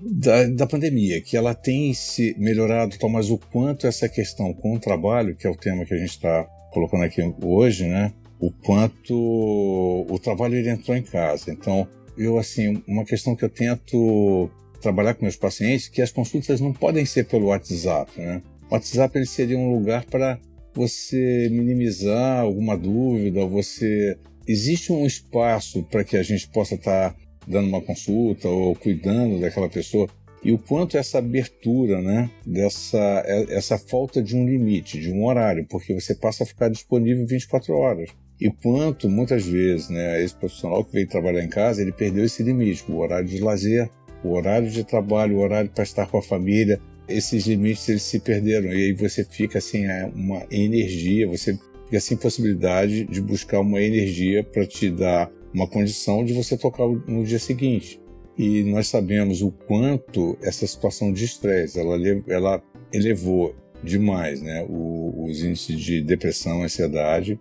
da, 0.00 0.44
da 0.44 0.66
pandemia, 0.66 1.20
que 1.20 1.36
ela 1.36 1.54
tem 1.54 1.94
se 1.94 2.34
melhorado, 2.38 2.98
tal, 2.98 3.08
mas 3.08 3.30
o 3.30 3.38
quanto 3.38 3.86
essa 3.86 4.08
questão 4.08 4.52
com 4.52 4.74
o 4.74 4.78
trabalho, 4.78 5.34
que 5.34 5.46
é 5.46 5.50
o 5.50 5.56
tema 5.56 5.84
que 5.84 5.94
a 5.94 5.98
gente 5.98 6.10
está 6.10 6.44
colocando 6.70 7.04
aqui 7.04 7.22
hoje, 7.42 7.86
né? 7.86 8.12
O 8.38 8.50
quanto 8.50 9.14
o 9.14 10.18
trabalho 10.18 10.56
ele 10.56 10.68
entrou 10.68 10.94
em 10.96 11.02
casa. 11.02 11.50
Então, 11.50 11.88
eu 12.16 12.38
assim, 12.38 12.82
uma 12.86 13.04
questão 13.04 13.34
que 13.34 13.44
eu 13.44 13.48
tento 13.48 14.50
trabalhar 14.80 15.14
com 15.14 15.22
meus 15.22 15.36
pacientes, 15.36 15.88
que 15.88 16.02
as 16.02 16.12
consultas 16.12 16.60
não 16.60 16.72
podem 16.72 17.06
ser 17.06 17.24
pelo 17.24 17.46
WhatsApp, 17.46 18.20
né? 18.20 18.42
O 18.70 18.74
WhatsApp 18.74 19.16
ele 19.16 19.26
seria 19.26 19.58
um 19.58 19.72
lugar 19.72 20.04
para 20.04 20.38
você 20.74 21.48
minimizar 21.50 22.40
alguma 22.40 22.76
dúvida, 22.76 23.46
você 23.46 24.18
existe 24.46 24.92
um 24.92 25.06
espaço 25.06 25.82
para 25.84 26.04
que 26.04 26.16
a 26.16 26.22
gente 26.22 26.48
possa 26.48 26.74
estar 26.74 27.12
tá 27.12 27.16
dando 27.46 27.68
uma 27.68 27.80
consulta 27.80 28.48
ou 28.48 28.74
cuidando 28.74 29.40
daquela 29.40 29.68
pessoa 29.68 30.08
e 30.46 30.52
o 30.52 30.58
quanto 30.58 30.96
essa 30.96 31.18
abertura, 31.18 32.00
né, 32.00 32.30
dessa 32.46 33.24
essa 33.48 33.78
falta 33.78 34.22
de 34.22 34.36
um 34.36 34.46
limite, 34.46 35.00
de 35.00 35.10
um 35.10 35.24
horário, 35.24 35.66
porque 35.68 35.92
você 35.92 36.14
passa 36.14 36.44
a 36.44 36.46
ficar 36.46 36.68
disponível 36.68 37.26
24 37.26 37.74
horas. 37.74 38.10
E 38.40 38.50
quanto 38.50 39.08
muitas 39.08 39.44
vezes, 39.46 39.88
né, 39.88 40.22
esse 40.22 40.34
profissional 40.34 40.84
que 40.84 40.92
veio 40.92 41.08
trabalhar 41.08 41.42
em 41.42 41.48
casa, 41.48 41.80
ele 41.80 41.90
perdeu 41.90 42.24
esse 42.24 42.42
limite, 42.42 42.84
o 42.88 42.98
horário 42.98 43.26
de 43.26 43.40
lazer, 43.40 43.90
o 44.22 44.34
horário 44.34 44.70
de 44.70 44.84
trabalho, 44.84 45.36
o 45.36 45.40
horário 45.40 45.70
para 45.70 45.82
estar 45.82 46.06
com 46.06 46.18
a 46.18 46.22
família, 46.22 46.80
esses 47.08 47.46
limites 47.46 47.88
eles 47.88 48.02
se 48.02 48.18
perderam 48.18 48.72
e 48.72 48.86
aí 48.86 48.92
você 48.92 49.24
fica 49.24 49.60
sem 49.60 49.88
assim, 49.90 50.12
uma 50.14 50.46
energia, 50.50 51.28
você 51.28 51.58
fica 51.84 52.00
sem 52.00 52.16
possibilidade 52.16 53.04
de 53.04 53.20
buscar 53.20 53.60
uma 53.60 53.80
energia 53.80 54.42
para 54.42 54.66
te 54.66 54.90
dar 54.90 55.30
uma 55.54 55.66
condição 55.66 56.24
de 56.24 56.32
você 56.32 56.56
tocar 56.56 56.86
no 56.86 57.24
dia 57.24 57.38
seguinte. 57.38 58.00
E 58.36 58.62
nós 58.64 58.88
sabemos 58.88 59.40
o 59.40 59.50
quanto 59.50 60.36
essa 60.42 60.66
situação 60.66 61.12
de 61.12 61.24
estresse 61.24 61.78
ela, 61.78 61.96
ela 62.28 62.62
elevou 62.92 63.54
demais 63.82 64.42
né, 64.42 64.66
o, 64.68 65.24
os 65.24 65.42
índices 65.42 65.80
de 65.80 66.02
depressão, 66.02 66.62
ansiedade. 66.62 67.38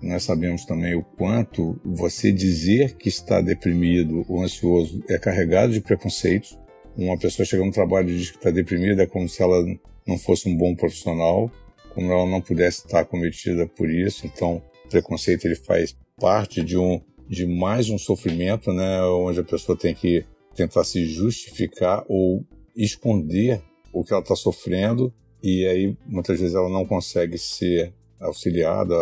Nós 0.00 0.22
sabemos 0.22 0.64
também 0.64 0.94
o 0.94 1.02
quanto 1.02 1.80
você 1.84 2.30
dizer 2.30 2.96
que 2.96 3.08
está 3.08 3.40
deprimido 3.40 4.24
ou 4.28 4.42
ansioso 4.42 5.02
é 5.08 5.18
carregado 5.18 5.72
de 5.72 5.80
preconceitos. 5.80 6.56
Uma 6.96 7.18
pessoa 7.18 7.44
chega 7.44 7.64
no 7.64 7.72
trabalho 7.72 8.08
e 8.08 8.16
diz 8.16 8.30
que 8.30 8.38
está 8.38 8.50
deprimida 8.50 9.06
como 9.06 9.28
se 9.28 9.42
ela 9.42 9.62
não 10.06 10.18
fosse 10.18 10.48
um 10.48 10.56
bom 10.56 10.74
profissional, 10.74 11.50
como 11.94 12.10
ela 12.10 12.26
não 12.26 12.40
pudesse 12.40 12.86
estar 12.86 13.04
cometida 13.04 13.66
por 13.66 13.90
isso. 13.90 14.26
Então, 14.26 14.62
o 14.84 14.88
preconceito 14.88 15.44
ele 15.44 15.56
faz 15.56 15.96
parte 16.18 16.62
de 16.62 16.78
um 16.78 17.00
de 17.28 17.44
mais 17.44 17.90
um 17.90 17.98
sofrimento, 17.98 18.72
né, 18.72 19.02
onde 19.02 19.40
a 19.40 19.44
pessoa 19.44 19.76
tem 19.76 19.92
que 19.92 20.24
tentar 20.54 20.84
se 20.84 21.04
justificar 21.06 22.04
ou 22.08 22.44
esconder 22.76 23.60
o 23.92 24.04
que 24.04 24.12
ela 24.12 24.22
está 24.22 24.36
sofrendo. 24.36 25.12
E 25.42 25.66
aí 25.66 25.96
muitas 26.06 26.38
vezes 26.38 26.54
ela 26.54 26.68
não 26.68 26.86
consegue 26.86 27.36
ser 27.36 27.92
auxiliada, 28.20 28.94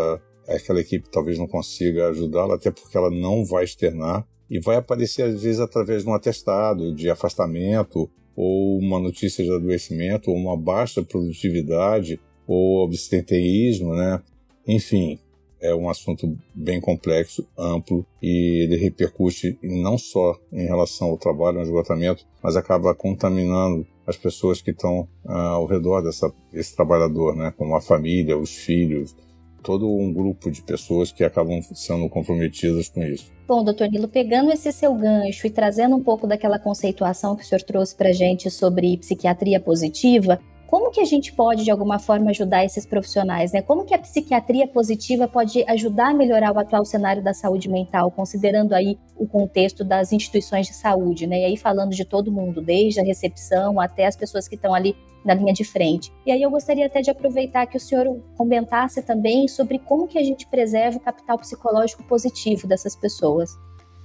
aquela 0.48 0.80
equipe 0.80 1.08
talvez 1.10 1.38
não 1.38 1.46
consiga 1.46 2.08
ajudá-la 2.08 2.54
até 2.54 2.70
porque 2.70 2.96
ela 2.96 3.10
não 3.10 3.44
vai 3.44 3.64
externar 3.64 4.26
e 4.54 4.60
vai 4.60 4.76
aparecer 4.76 5.22
às 5.22 5.42
vezes 5.42 5.58
através 5.58 6.04
de 6.04 6.08
um 6.08 6.14
atestado 6.14 6.94
de 6.94 7.10
afastamento 7.10 8.08
ou 8.36 8.78
uma 8.78 9.00
notícia 9.00 9.42
de 9.42 9.52
adoecimento 9.52 10.30
ou 10.30 10.36
uma 10.36 10.56
baixa 10.56 11.02
produtividade 11.02 12.20
ou 12.46 12.84
abstenteísmo, 12.84 13.96
né? 13.96 14.22
Enfim, 14.64 15.18
é 15.60 15.74
um 15.74 15.88
assunto 15.88 16.38
bem 16.54 16.80
complexo, 16.80 17.44
amplo 17.58 18.06
e 18.22 18.62
ele 18.62 18.76
repercute 18.76 19.58
não 19.60 19.98
só 19.98 20.38
em 20.52 20.66
relação 20.66 21.08
ao 21.08 21.18
trabalho, 21.18 21.58
ao 21.58 21.64
esgotamento, 21.64 22.24
mas 22.40 22.54
acaba 22.54 22.94
contaminando 22.94 23.84
as 24.06 24.16
pessoas 24.16 24.62
que 24.62 24.70
estão 24.70 25.08
ah, 25.26 25.48
ao 25.48 25.66
redor 25.66 26.00
dessa, 26.00 26.32
desse 26.52 26.76
trabalhador, 26.76 27.34
né? 27.34 27.52
como 27.56 27.74
a 27.74 27.80
família, 27.80 28.38
os 28.38 28.54
filhos, 28.54 29.16
todo 29.64 29.90
um 29.90 30.12
grupo 30.12 30.50
de 30.50 30.62
pessoas 30.62 31.10
que 31.10 31.24
acabam 31.24 31.60
sendo 31.72 32.06
comprometidas 32.08 32.90
com 32.90 33.02
isso. 33.02 33.32
Bom, 33.48 33.64
doutor 33.64 33.88
Nilo, 33.88 34.06
pegando 34.06 34.52
esse 34.52 34.70
seu 34.70 34.94
gancho 34.94 35.46
e 35.46 35.50
trazendo 35.50 35.96
um 35.96 36.02
pouco 36.02 36.26
daquela 36.26 36.58
conceituação 36.58 37.34
que 37.34 37.42
o 37.42 37.46
senhor 37.46 37.62
trouxe 37.62 37.96
para 37.96 38.12
gente 38.12 38.50
sobre 38.50 38.98
psiquiatria 38.98 39.58
positiva, 39.58 40.38
como 40.66 40.90
que 40.90 41.00
a 41.00 41.04
gente 41.04 41.32
pode, 41.32 41.64
de 41.64 41.70
alguma 41.70 41.98
forma, 41.98 42.30
ajudar 42.30 42.64
esses 42.64 42.84
profissionais? 42.86 43.52
Né? 43.52 43.62
Como 43.62 43.84
que 43.84 43.94
a 43.94 43.98
psiquiatria 43.98 44.66
positiva 44.66 45.28
pode 45.28 45.64
ajudar 45.68 46.10
a 46.10 46.14
melhorar 46.14 46.54
o 46.54 46.58
atual 46.58 46.84
cenário 46.84 47.22
da 47.22 47.32
saúde 47.32 47.68
mental, 47.68 48.10
considerando 48.10 48.72
aí 48.72 48.98
o 49.16 49.26
contexto 49.26 49.84
das 49.84 50.12
instituições 50.12 50.66
de 50.66 50.74
saúde, 50.74 51.26
né? 51.26 51.40
E 51.40 51.44
aí 51.44 51.56
falando 51.56 51.90
de 51.90 52.04
todo 52.04 52.32
mundo, 52.32 52.60
desde 52.60 53.00
a 53.00 53.04
recepção 53.04 53.80
até 53.80 54.06
as 54.06 54.16
pessoas 54.16 54.48
que 54.48 54.54
estão 54.54 54.74
ali 54.74 54.96
na 55.24 55.34
linha 55.34 55.52
de 55.52 55.64
frente. 55.64 56.12
E 56.26 56.30
aí 56.30 56.42
eu 56.42 56.50
gostaria 56.50 56.86
até 56.86 57.00
de 57.00 57.10
aproveitar 57.10 57.66
que 57.66 57.76
o 57.76 57.80
senhor 57.80 58.20
comentasse 58.36 59.02
também 59.02 59.48
sobre 59.48 59.78
como 59.78 60.06
que 60.06 60.18
a 60.18 60.22
gente 60.22 60.46
preserva 60.46 60.98
o 60.98 61.00
capital 61.00 61.38
psicológico 61.38 62.04
positivo 62.04 62.66
dessas 62.66 62.94
pessoas. 62.94 63.50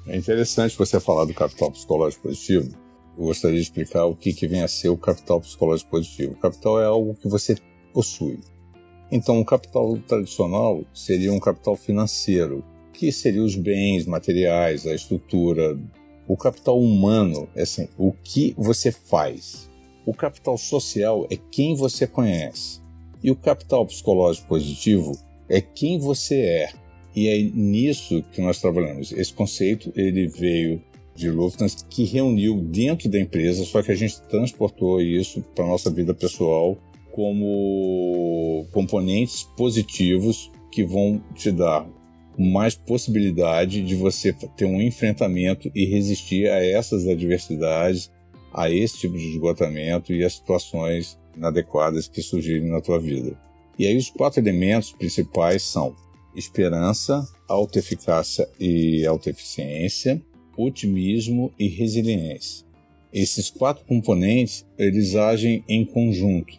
É 0.08 0.16
interessante 0.16 0.78
você 0.78 1.00
falar 1.00 1.26
do 1.26 1.34
capital 1.34 1.72
psicológico 1.72 2.24
positivo, 2.24 2.74
eu 3.20 3.26
gostaria 3.26 3.58
de 3.58 3.64
explicar 3.64 4.06
o 4.06 4.16
que, 4.16 4.32
que 4.32 4.48
vem 4.48 4.62
a 4.62 4.68
ser 4.68 4.88
o 4.88 4.98
capital 4.98 5.42
psicológico 5.42 5.92
positivo. 5.92 6.32
O 6.32 6.38
capital 6.38 6.82
é 6.82 6.86
algo 6.86 7.14
que 7.16 7.28
você 7.28 7.58
possui. 7.94 8.40
Então, 9.12 9.42
o 9.42 9.46
capital 9.46 9.98
tradicional 10.08 10.86
seria 10.94 11.34
um 11.34 11.40
capital 11.40 11.76
financeiro, 11.76 12.64
que 12.94 13.12
seria 13.12 13.44
os 13.44 13.56
bens 13.56 14.06
materiais, 14.06 14.88
a 14.88 14.96
estrutura. 14.96 15.78
O 16.30 16.38
capital 16.38 16.80
humano 16.80 17.50
é 17.56 17.64
assim, 17.64 17.90
o 17.98 18.14
que 18.14 18.56
você 18.58 18.90
faz. 18.90 19.70
O 20.06 20.14
capital 20.14 20.58
social 20.58 21.28
é 21.30 21.36
quem 21.36 21.76
você 21.76 22.08
conhece. 22.08 22.80
E 23.22 23.30
o 23.30 23.36
capital 23.36 23.86
psicológico 23.86 24.48
positivo 24.48 25.12
é 25.50 25.60
quem 25.60 26.00
você 26.00 26.40
é. 26.40 26.72
E 27.14 27.28
é 27.28 27.38
nisso 27.42 28.24
que 28.32 28.42
nós 28.42 28.62
trabalhamos. 28.62 29.12
Esse 29.12 29.34
conceito 29.34 29.92
ele 29.94 30.26
veio 30.28 30.82
de 31.20 31.30
Lufthansa 31.30 31.86
que 31.90 32.06
reuniu 32.06 32.62
dentro 32.62 33.10
da 33.10 33.20
empresa, 33.20 33.66
só 33.66 33.82
que 33.84 33.92
a 33.92 33.96
gente 33.96 34.22
transportou 34.24 35.02
isso 35.02 35.42
para 35.54 35.68
nossa 35.68 35.92
vida 35.92 36.14
pessoal 36.14 36.78
como 37.12 38.66
componentes 38.72 39.44
positivos 39.58 40.50
que 40.72 40.84
vão 40.84 41.22
te 41.36 41.52
dar 41.52 41.86
mais 42.38 42.74
possibilidade 42.74 43.84
de 43.84 43.96
você 43.96 44.32
ter 44.32 44.64
um 44.64 44.82
enfrentamento 44.82 45.70
e 45.76 45.86
resistir 45.86 46.50
a 46.50 46.64
essas 46.64 47.06
adversidades, 47.06 48.10
a 48.54 48.70
esse 48.70 49.00
tipo 49.00 49.18
de 49.18 49.30
esgotamento 49.32 50.14
e 50.14 50.24
as 50.24 50.36
situações 50.36 51.20
inadequadas 51.36 52.08
que 52.08 52.22
surgirem 52.22 52.70
na 52.70 52.80
tua 52.80 52.98
vida. 52.98 53.38
E 53.78 53.86
aí 53.86 53.98
os 53.98 54.10
quatro 54.10 54.40
elementos 54.40 54.94
principais 54.94 55.64
são 55.64 55.94
esperança, 56.34 57.28
autoeficácia 57.48 58.48
e 58.58 59.06
autoeficiência, 59.06 60.22
otimismo 60.60 61.54
e 61.58 61.68
resiliência. 61.68 62.66
Esses 63.14 63.50
quatro 63.50 63.86
componentes, 63.86 64.66
eles 64.78 65.16
agem 65.16 65.64
em 65.68 65.86
conjunto. 65.86 66.54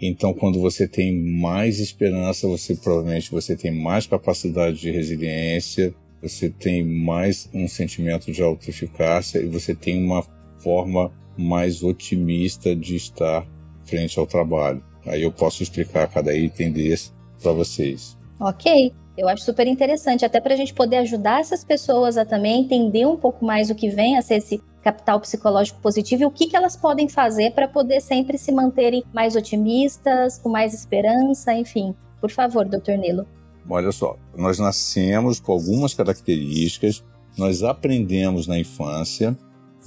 Então, 0.00 0.32
quando 0.32 0.60
você 0.60 0.88
tem 0.88 1.12
mais 1.12 1.78
esperança, 1.78 2.48
você 2.48 2.74
provavelmente 2.74 3.30
você 3.30 3.56
tem 3.56 3.70
mais 3.70 4.06
capacidade 4.06 4.80
de 4.80 4.90
resiliência, 4.90 5.94
você 6.20 6.48
tem 6.48 6.84
mais 6.84 7.48
um 7.52 7.68
sentimento 7.68 8.32
de 8.32 8.42
autoeficácia 8.42 9.40
e 9.40 9.46
você 9.46 9.74
tem 9.74 10.02
uma 10.02 10.22
forma 10.60 11.12
mais 11.36 11.82
otimista 11.82 12.74
de 12.74 12.96
estar 12.96 13.46
frente 13.84 14.18
ao 14.18 14.26
trabalho. 14.26 14.82
Aí 15.04 15.22
eu 15.22 15.32
posso 15.32 15.62
explicar 15.62 16.08
cada 16.08 16.34
item 16.34 16.72
desse 16.72 17.10
para 17.42 17.52
vocês. 17.52 18.16
Ok. 18.40 18.92
Eu 19.16 19.28
acho 19.28 19.44
super 19.44 19.66
interessante, 19.66 20.24
até 20.24 20.40
para 20.40 20.54
a 20.54 20.56
gente 20.56 20.72
poder 20.72 20.98
ajudar 20.98 21.40
essas 21.40 21.62
pessoas 21.62 22.16
a 22.16 22.24
também 22.24 22.62
entender 22.62 23.06
um 23.06 23.16
pouco 23.16 23.44
mais 23.44 23.68
o 23.68 23.74
que 23.74 23.90
vem 23.90 24.16
a 24.16 24.22
ser 24.22 24.36
esse 24.36 24.62
capital 24.82 25.20
psicológico 25.20 25.80
positivo 25.80 26.22
e 26.22 26.26
o 26.26 26.30
que, 26.30 26.46
que 26.46 26.56
elas 26.56 26.76
podem 26.76 27.08
fazer 27.08 27.52
para 27.52 27.68
poder 27.68 28.00
sempre 28.00 28.38
se 28.38 28.50
manterem 28.50 29.04
mais 29.12 29.36
otimistas, 29.36 30.38
com 30.38 30.48
mais 30.48 30.74
esperança, 30.74 31.52
enfim. 31.54 31.94
Por 32.20 32.30
favor, 32.30 32.64
doutor 32.64 32.96
Nilo. 32.96 33.26
Olha 33.68 33.92
só, 33.92 34.16
nós 34.36 34.58
nascemos 34.58 35.38
com 35.38 35.52
algumas 35.52 35.94
características, 35.94 37.04
nós 37.36 37.62
aprendemos 37.62 38.46
na 38.46 38.58
infância, 38.58 39.36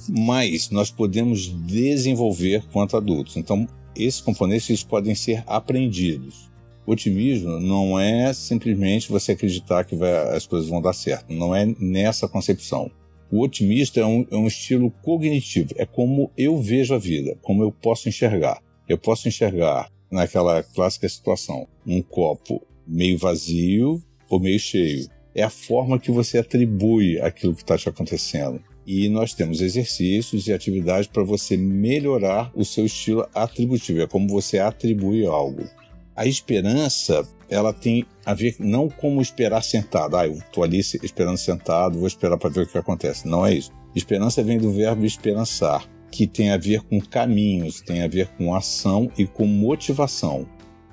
mas 0.08 0.70
nós 0.70 0.90
podemos 0.90 1.46
desenvolver 1.66 2.64
quanto 2.72 2.96
adultos. 2.96 3.36
Então, 3.36 3.66
esses 3.94 4.20
componentes 4.20 4.70
eles 4.70 4.84
podem 4.84 5.14
ser 5.14 5.42
aprendidos. 5.46 6.45
Otimismo 6.86 7.58
não 7.58 7.98
é 7.98 8.32
simplesmente 8.32 9.10
você 9.10 9.32
acreditar 9.32 9.84
que 9.84 9.96
vai, 9.96 10.36
as 10.36 10.46
coisas 10.46 10.68
vão 10.68 10.80
dar 10.80 10.92
certo. 10.92 11.32
Não 11.32 11.54
é 11.54 11.66
nessa 11.80 12.28
concepção. 12.28 12.90
O 13.30 13.42
otimista 13.42 13.98
é 13.98 14.06
um, 14.06 14.24
é 14.30 14.36
um 14.36 14.46
estilo 14.46 14.90
cognitivo. 15.02 15.74
É 15.76 15.84
como 15.84 16.30
eu 16.38 16.60
vejo 16.62 16.94
a 16.94 16.98
vida, 16.98 17.36
como 17.42 17.62
eu 17.62 17.72
posso 17.72 18.08
enxergar. 18.08 18.62
Eu 18.88 18.96
posso 18.96 19.26
enxergar 19.26 19.90
naquela 20.10 20.62
clássica 20.62 21.08
situação 21.08 21.66
um 21.84 22.00
copo 22.00 22.62
meio 22.86 23.18
vazio 23.18 24.00
ou 24.30 24.38
meio 24.38 24.60
cheio. 24.60 25.08
É 25.34 25.42
a 25.42 25.50
forma 25.50 25.98
que 25.98 26.12
você 26.12 26.38
atribui 26.38 27.20
aquilo 27.20 27.54
que 27.54 27.62
está 27.62 27.76
te 27.76 27.88
acontecendo. 27.88 28.62
E 28.86 29.08
nós 29.08 29.34
temos 29.34 29.60
exercícios 29.60 30.46
e 30.46 30.52
atividades 30.52 31.08
para 31.08 31.24
você 31.24 31.56
melhorar 31.56 32.52
o 32.54 32.64
seu 32.64 32.86
estilo 32.86 33.26
atributivo. 33.34 34.00
É 34.02 34.06
como 34.06 34.28
você 34.28 34.60
atribui 34.60 35.26
algo. 35.26 35.68
A 36.16 36.26
esperança, 36.26 37.28
ela 37.50 37.74
tem 37.74 38.06
a 38.24 38.32
ver 38.32 38.56
não 38.58 38.88
como 38.88 39.20
esperar 39.20 39.62
sentado. 39.62 40.16
Ah, 40.16 40.26
eu 40.26 40.34
estou 40.34 40.64
ali 40.64 40.78
esperando 40.78 41.36
sentado, 41.36 41.98
vou 41.98 42.08
esperar 42.08 42.38
para 42.38 42.48
ver 42.48 42.62
o 42.62 42.66
que 42.66 42.78
acontece. 42.78 43.28
Não 43.28 43.44
é 43.46 43.52
isso. 43.52 43.70
Esperança 43.94 44.42
vem 44.42 44.58
do 44.58 44.72
verbo 44.72 45.04
esperançar, 45.04 45.86
que 46.10 46.26
tem 46.26 46.50
a 46.50 46.56
ver 46.56 46.80
com 46.82 47.00
caminhos, 47.00 47.82
tem 47.82 48.02
a 48.02 48.08
ver 48.08 48.28
com 48.38 48.54
ação 48.54 49.10
e 49.18 49.26
com 49.26 49.46
motivação. 49.46 50.46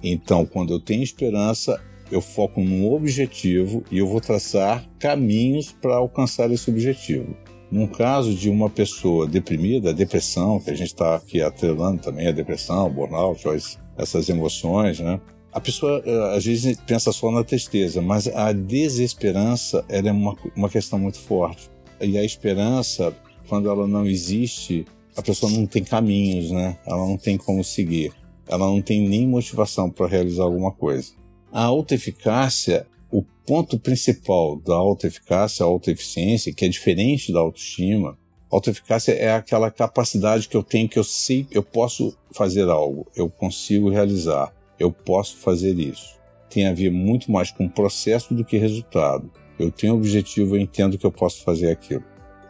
Então, 0.04 0.46
quando 0.46 0.74
eu 0.74 0.80
tenho 0.80 1.04
esperança, 1.04 1.82
eu 2.12 2.20
foco 2.20 2.62
num 2.62 2.92
objetivo 2.92 3.84
e 3.90 4.00
eu 4.00 4.08
vou 4.08 4.20
traçar 4.20 4.86
caminhos 5.00 5.72
para 5.72 5.96
alcançar 5.96 6.52
esse 6.52 6.70
objetivo. 6.70 7.36
Num 7.72 7.88
caso 7.88 8.36
de 8.36 8.50
uma 8.50 8.70
pessoa 8.70 9.26
deprimida, 9.26 9.94
depressão, 9.94 10.60
que 10.60 10.70
a 10.70 10.76
gente 10.76 10.90
está 10.90 11.16
aqui 11.16 11.42
atrelando 11.42 12.02
também 12.02 12.28
a 12.28 12.32
depressão, 12.32 12.90
burnout, 12.90 13.48
essas 13.98 14.30
emoções, 14.30 15.00
né? 15.00 15.20
A 15.52 15.60
pessoa 15.60 16.02
eh, 16.04 16.36
às 16.36 16.44
vezes 16.44 16.78
pensa 16.88 17.12
só 17.12 17.30
na 17.30 17.44
tristeza, 17.44 18.02
mas 18.02 18.28
a 18.28 18.52
desesperança 18.52 19.86
ela 19.88 20.10
é 20.10 20.12
uma, 20.12 20.36
uma 20.56 20.70
questão 20.70 20.98
muito 20.98 21.20
forte. 21.20 21.70
E 22.02 22.18
a 22.18 22.24
esperança, 22.24 23.16
quando 23.48 23.70
ela 23.70 23.88
não 23.88 24.06
existe, 24.06 24.84
a 25.16 25.22
pessoa 25.22 25.52
não 25.52 25.68
tem 25.68 25.84
caminhos, 25.84 26.50
né? 26.52 26.78
Ela 26.86 27.06
não 27.06 27.18
tem 27.18 27.38
como 27.38 27.64
seguir. 27.64 28.12
Ela 28.48 28.66
não 28.68 28.82
tem 28.82 29.08
nem 29.08 29.28
motivação 29.28 29.90
para 29.90 30.08
realizar 30.08 30.44
alguma 30.44 30.72
coisa. 30.72 31.12
A 31.52 31.64
autoeficácia, 31.64 32.88
o 33.12 33.24
ponto 33.46 33.80
principal 33.80 34.60
da 34.60 34.74
autoeficácia, 34.74 35.64
a 35.64 35.68
autoeficiência, 35.68 36.54
que 36.54 36.66
é 36.66 36.68
diferente 36.68 37.32
da 37.32 37.40
autoestima, 37.40 38.18
Autoeficácia 38.54 39.14
é 39.14 39.34
aquela 39.34 39.72
capacidade 39.72 40.48
que 40.48 40.56
eu 40.56 40.62
tenho 40.62 40.88
que 40.88 41.00
eu 41.00 41.04
sei, 41.04 41.48
eu 41.50 41.64
posso 41.64 42.16
fazer 42.32 42.70
algo, 42.70 43.08
eu 43.16 43.28
consigo 43.28 43.90
realizar, 43.90 44.54
eu 44.80 44.92
posso 44.92 45.38
fazer 45.38 45.80
isso. 45.80 46.20
Tem 46.52 46.68
a 46.68 46.74
ver 46.74 46.92
muito 46.92 47.32
mais 47.32 47.50
com 47.50 47.68
processo 47.68 48.32
do 48.32 48.46
que 48.46 48.56
resultado. 48.58 49.32
Eu 49.58 49.72
tenho 49.72 49.96
objetivo, 49.96 50.56
eu 50.56 50.62
entendo 50.62 51.00
que 51.00 51.06
eu 51.06 51.12
posso 51.12 51.44
fazer 51.44 51.72
aquilo. 51.72 52.04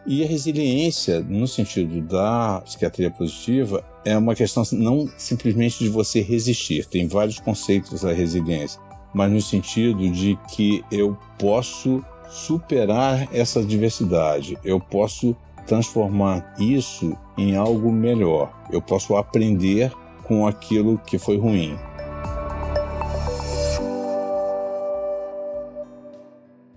E 0.06 0.22
a 0.22 0.26
resiliência, 0.26 1.20
no 1.20 1.48
sentido 1.48 2.02
da 2.02 2.60
psiquiatria 2.60 3.10
positiva, 3.10 3.82
é 4.04 4.16
uma 4.18 4.34
questão 4.34 4.62
não 4.72 5.08
simplesmente 5.16 5.78
de 5.78 5.88
você 5.88 6.20
resistir. 6.20 6.84
Tem 6.84 7.08
vários 7.08 7.38
conceitos 7.38 8.02
da 8.02 8.12
resiliência, 8.12 8.78
mas 9.14 9.32
no 9.32 9.40
sentido 9.40 10.10
de 10.10 10.38
que 10.54 10.84
eu 10.92 11.16
posso 11.38 12.04
superar 12.28 13.26
essa 13.32 13.60
adversidade, 13.60 14.58
eu 14.62 14.78
posso 14.78 15.34
transformar 15.66 16.54
isso 16.58 17.16
em 17.36 17.56
algo 17.56 17.90
melhor. 17.90 18.52
Eu 18.70 18.80
posso 18.80 19.16
aprender 19.16 19.92
com 20.24 20.46
aquilo 20.46 20.98
que 20.98 21.18
foi 21.18 21.38
ruim. 21.38 21.76